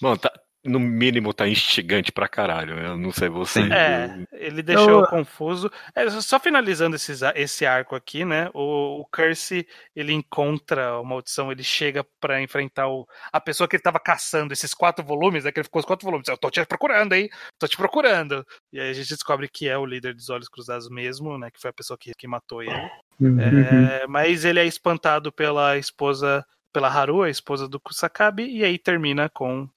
[0.00, 0.32] Bom, tá,
[0.64, 2.78] no mínimo tá instigante pra caralho.
[2.78, 3.60] Eu não sei você.
[3.72, 5.70] É, ele deixou Eu- confuso.
[5.94, 8.50] É, só finalizando esses, esse arco aqui, né?
[8.52, 13.76] O, o Curse ele encontra a maldição, ele chega pra enfrentar o, a pessoa que
[13.76, 15.52] ele tava caçando, esses quatro volumes, né?
[15.52, 16.28] Que ele ficou os quatro volumes.
[16.28, 17.28] Eu tô te procurando, hein?
[17.58, 18.46] Tô te procurando.
[18.72, 21.50] E aí a gente descobre que é o líder dos Olhos Cruzados mesmo, né?
[21.50, 22.90] Que foi a pessoa que, que matou ele.
[23.20, 23.40] Uhum.
[23.40, 28.78] É, mas ele é espantado pela esposa, pela Haru, a esposa do Kusakabe, e aí
[28.78, 29.68] termina com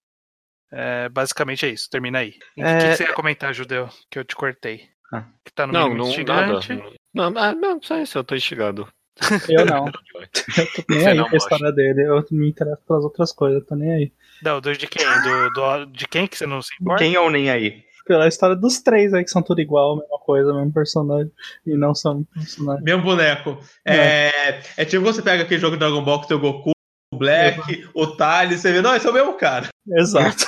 [0.75, 2.33] É, basicamente é isso, termina aí.
[2.57, 3.87] O É, que, que você ia comentar, Judeu?
[4.09, 4.89] Que eu te cortei.
[5.13, 5.25] Ah.
[5.45, 6.53] Que tá no Não, não, nada.
[6.57, 6.99] instigante.
[7.13, 8.87] Não, ah, não, só isso, eu tô instigado.
[9.47, 9.85] Eu não.
[10.57, 12.01] Eu tô nem Você aí não com a história dele.
[12.07, 14.11] Eu me interesso pelas outras coisas, eu tô nem aí.
[14.41, 15.05] Não, do, de quem?
[15.05, 17.03] Do, do- de quem que você não se importa?
[17.03, 17.83] Quem ou nem aí?
[18.07, 21.31] Pela história dos três aí, que são tudo igual, mesma coisa, mesmo personagem.
[21.65, 22.83] E não são personagens.
[22.83, 23.59] Mesmo boneco.
[23.85, 26.71] É, é tipo você pega aquele jogo Dragon Ball que tem o Goku,
[27.13, 29.67] o Black, o Tali, você vê, não, esse é o mesmo cara.
[29.95, 30.43] Exato.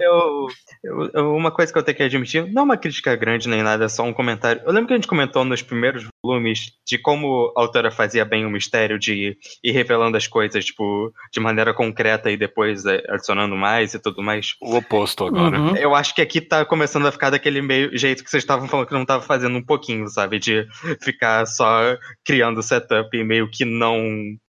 [0.00, 0.46] Eu,
[1.14, 3.84] eu- uma coisa que eu tenho que admitir, não é uma crítica grande nem nada,
[3.84, 4.62] é só um comentário.
[4.64, 8.44] Eu lembro que a gente comentou nos primeiros volumes de como a autora fazia bem
[8.44, 13.56] o mistério de ir revelando as coisas, tipo, de maneira concreta e depois é, adicionando
[13.56, 14.54] mais e tudo mais.
[14.60, 15.58] O oposto agora.
[15.58, 15.76] Uhum.
[15.76, 18.86] Eu acho que aqui tá começando a ficar daquele meio jeito que vocês estavam falando
[18.86, 20.38] que não tava fazendo um pouquinho, sabe?
[20.38, 20.66] De
[21.02, 23.98] ficar só criando setup e meio que não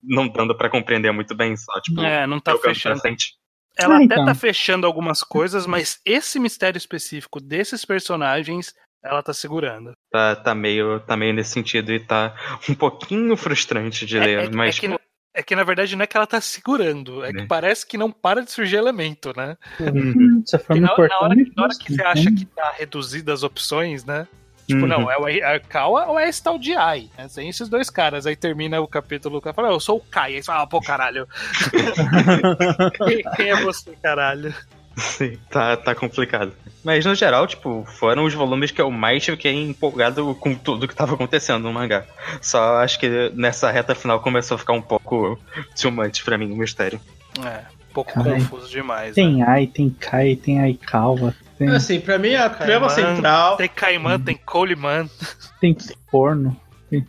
[0.04, 3.00] não dando pra compreender muito bem, só tipo, É, não tá pra fechando.
[3.00, 3.34] frente.
[3.78, 4.26] Ela Ah, até então.
[4.26, 9.94] tá fechando algumas coisas, mas esse mistério específico desses personagens, ela tá segurando.
[10.12, 12.36] Tá, tá meio tá meio nesse sentido e tá
[12.70, 15.00] um pouquinho frustrante de ler, É, é- mas é que,
[15.34, 17.46] é que, na verdade não é que ela tá segurando, é que Né.
[17.48, 19.56] parece que não para de surgir elemento, né?
[19.80, 22.72] Hum, E me na, na cortando, hora, que- na hora que você acha que tá
[22.78, 24.28] reduzida as opções, né?
[24.74, 24.88] Tipo, Uhum.
[24.88, 27.10] não, é o é a Kawa ou é esse tal de Ai.
[27.18, 27.28] né?
[27.34, 28.26] Tem esses dois caras.
[28.26, 30.36] Aí termina o capítulo, o cara fala, "Ah, eu sou o Kai.
[30.36, 31.28] Aí você fala, ah, pô, caralho.
[33.06, 34.54] quem, quem é você, caralho?
[34.98, 36.54] Sim, tá, tá complicado.
[36.84, 40.96] Mas no geral, tipo, foram os volumes que eu mais fiquei empolgado com tudo que
[40.96, 42.04] tava acontecendo no mangá.
[42.42, 45.40] Só acho que nessa reta final começou a ficar um pouco
[45.92, 47.00] much pra mim o mistério.
[47.44, 47.60] É,
[47.90, 48.36] um pouco Caralho.
[48.36, 49.10] confuso demais.
[49.10, 49.14] né?
[49.16, 51.34] Tem Ai, tem Kai, tem Aikawa,
[51.66, 53.58] tem, Assim, pra mim a trama Caimã, central.
[53.58, 55.10] Tem Kaiman, tem Coleman.
[55.60, 55.76] tem
[56.10, 56.56] forno.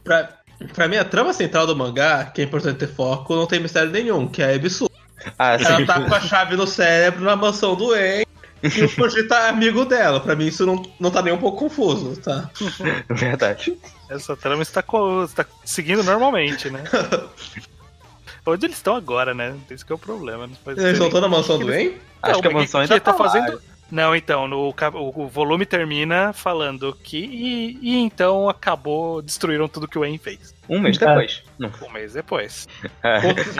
[0.05, 0.29] Pra,
[0.75, 3.91] pra mim, a trama central do mangá, que é importante ter foco, não tem mistério
[3.91, 4.91] nenhum, que é a Ebisu.
[5.39, 5.87] Ah, Ela sim.
[5.87, 8.25] tá com a chave no cérebro na mansão do En
[8.63, 10.21] e o Fujita é amigo dela.
[10.21, 12.51] Pra mim, isso não, não tá nem um pouco confuso, tá?
[13.09, 13.77] Verdade.
[14.11, 16.83] Essa trama está, co- está seguindo normalmente, né?
[18.47, 19.55] Onde eles estão agora, né?
[19.71, 20.49] Esse que é o problema.
[20.65, 21.95] Faz Eles não estão na mansão do En?
[22.21, 23.31] Acho que a mansão ainda tá tá lá.
[23.31, 23.63] fazendo.
[23.93, 27.19] Não, então, no, o, o volume termina falando que.
[27.19, 30.55] E, e então acabou, destruíram tudo que o En fez.
[30.67, 31.09] Um mês Ah.
[31.09, 31.43] depois.
[31.59, 31.71] Não.
[31.87, 32.67] Um mês depois.
[33.05, 33.19] É,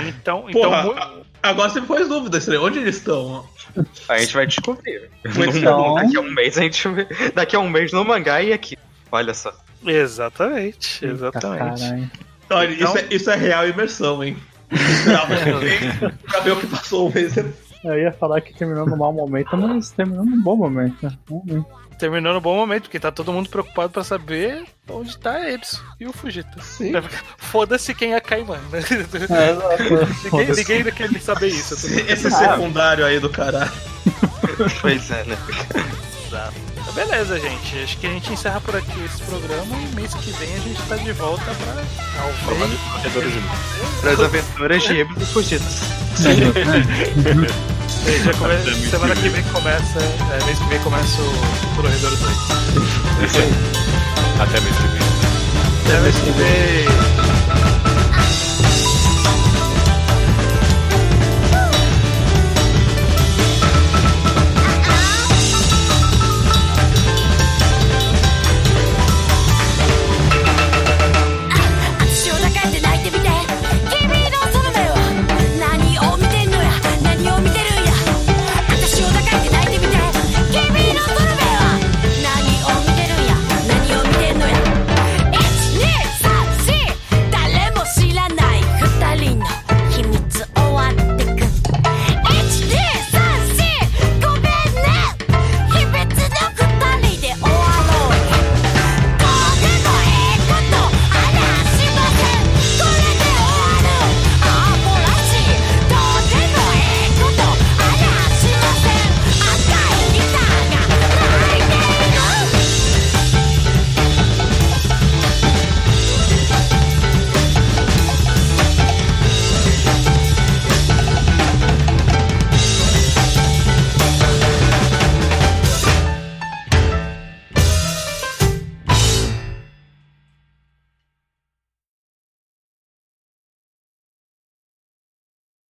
[0.09, 2.65] Então, então Porra, mu- agora você me pôs dúvida, Estranho.
[2.65, 3.47] Onde eles estão?
[4.09, 5.11] a gente vai descobrir.
[5.25, 6.89] Então- Daqui a um mês a gente.
[7.35, 8.75] Daqui a um mês no mangá e aqui.
[9.11, 9.53] Olha só.
[9.85, 11.81] exatamente, Eita, exatamente.
[11.83, 12.11] caralho.
[12.51, 14.37] Olha, Então- isso, é, isso é real imersão, hein?
[14.71, 17.72] Que- pra ver o que passou um mês depois.
[17.85, 21.05] Eu ia falar que terminou num mau momento, mas terminou num bom momento.
[21.05, 21.65] né?
[21.99, 26.07] Terminou no bom momento, porque tá todo mundo preocupado pra saber onde tá eles e
[26.07, 26.61] o Fujita.
[26.61, 26.93] Sim.
[27.37, 28.81] Foda-se quem é Kaiman, né?
[29.31, 30.31] É.
[30.31, 31.75] Ninguém, ninguém quer saber isso.
[31.75, 33.71] mundo Esse secundário aí do caralho.
[34.81, 35.37] Pois é, né?
[36.27, 36.72] Exato.
[36.95, 37.79] Beleza, gente.
[37.83, 40.83] Acho que a gente encerra por aqui esse programa e mês que vem a gente
[40.83, 41.83] tá de volta pra
[42.13, 43.35] talvez.
[44.01, 45.63] Para as aventuras de Ibis e.
[48.25, 48.91] Já come...
[48.91, 49.99] Semana que vem começa.
[50.01, 52.21] É, mês que vem começa o Corredor 2.
[54.41, 55.03] Até mês que vem.
[55.87, 57.12] Até mês que vem.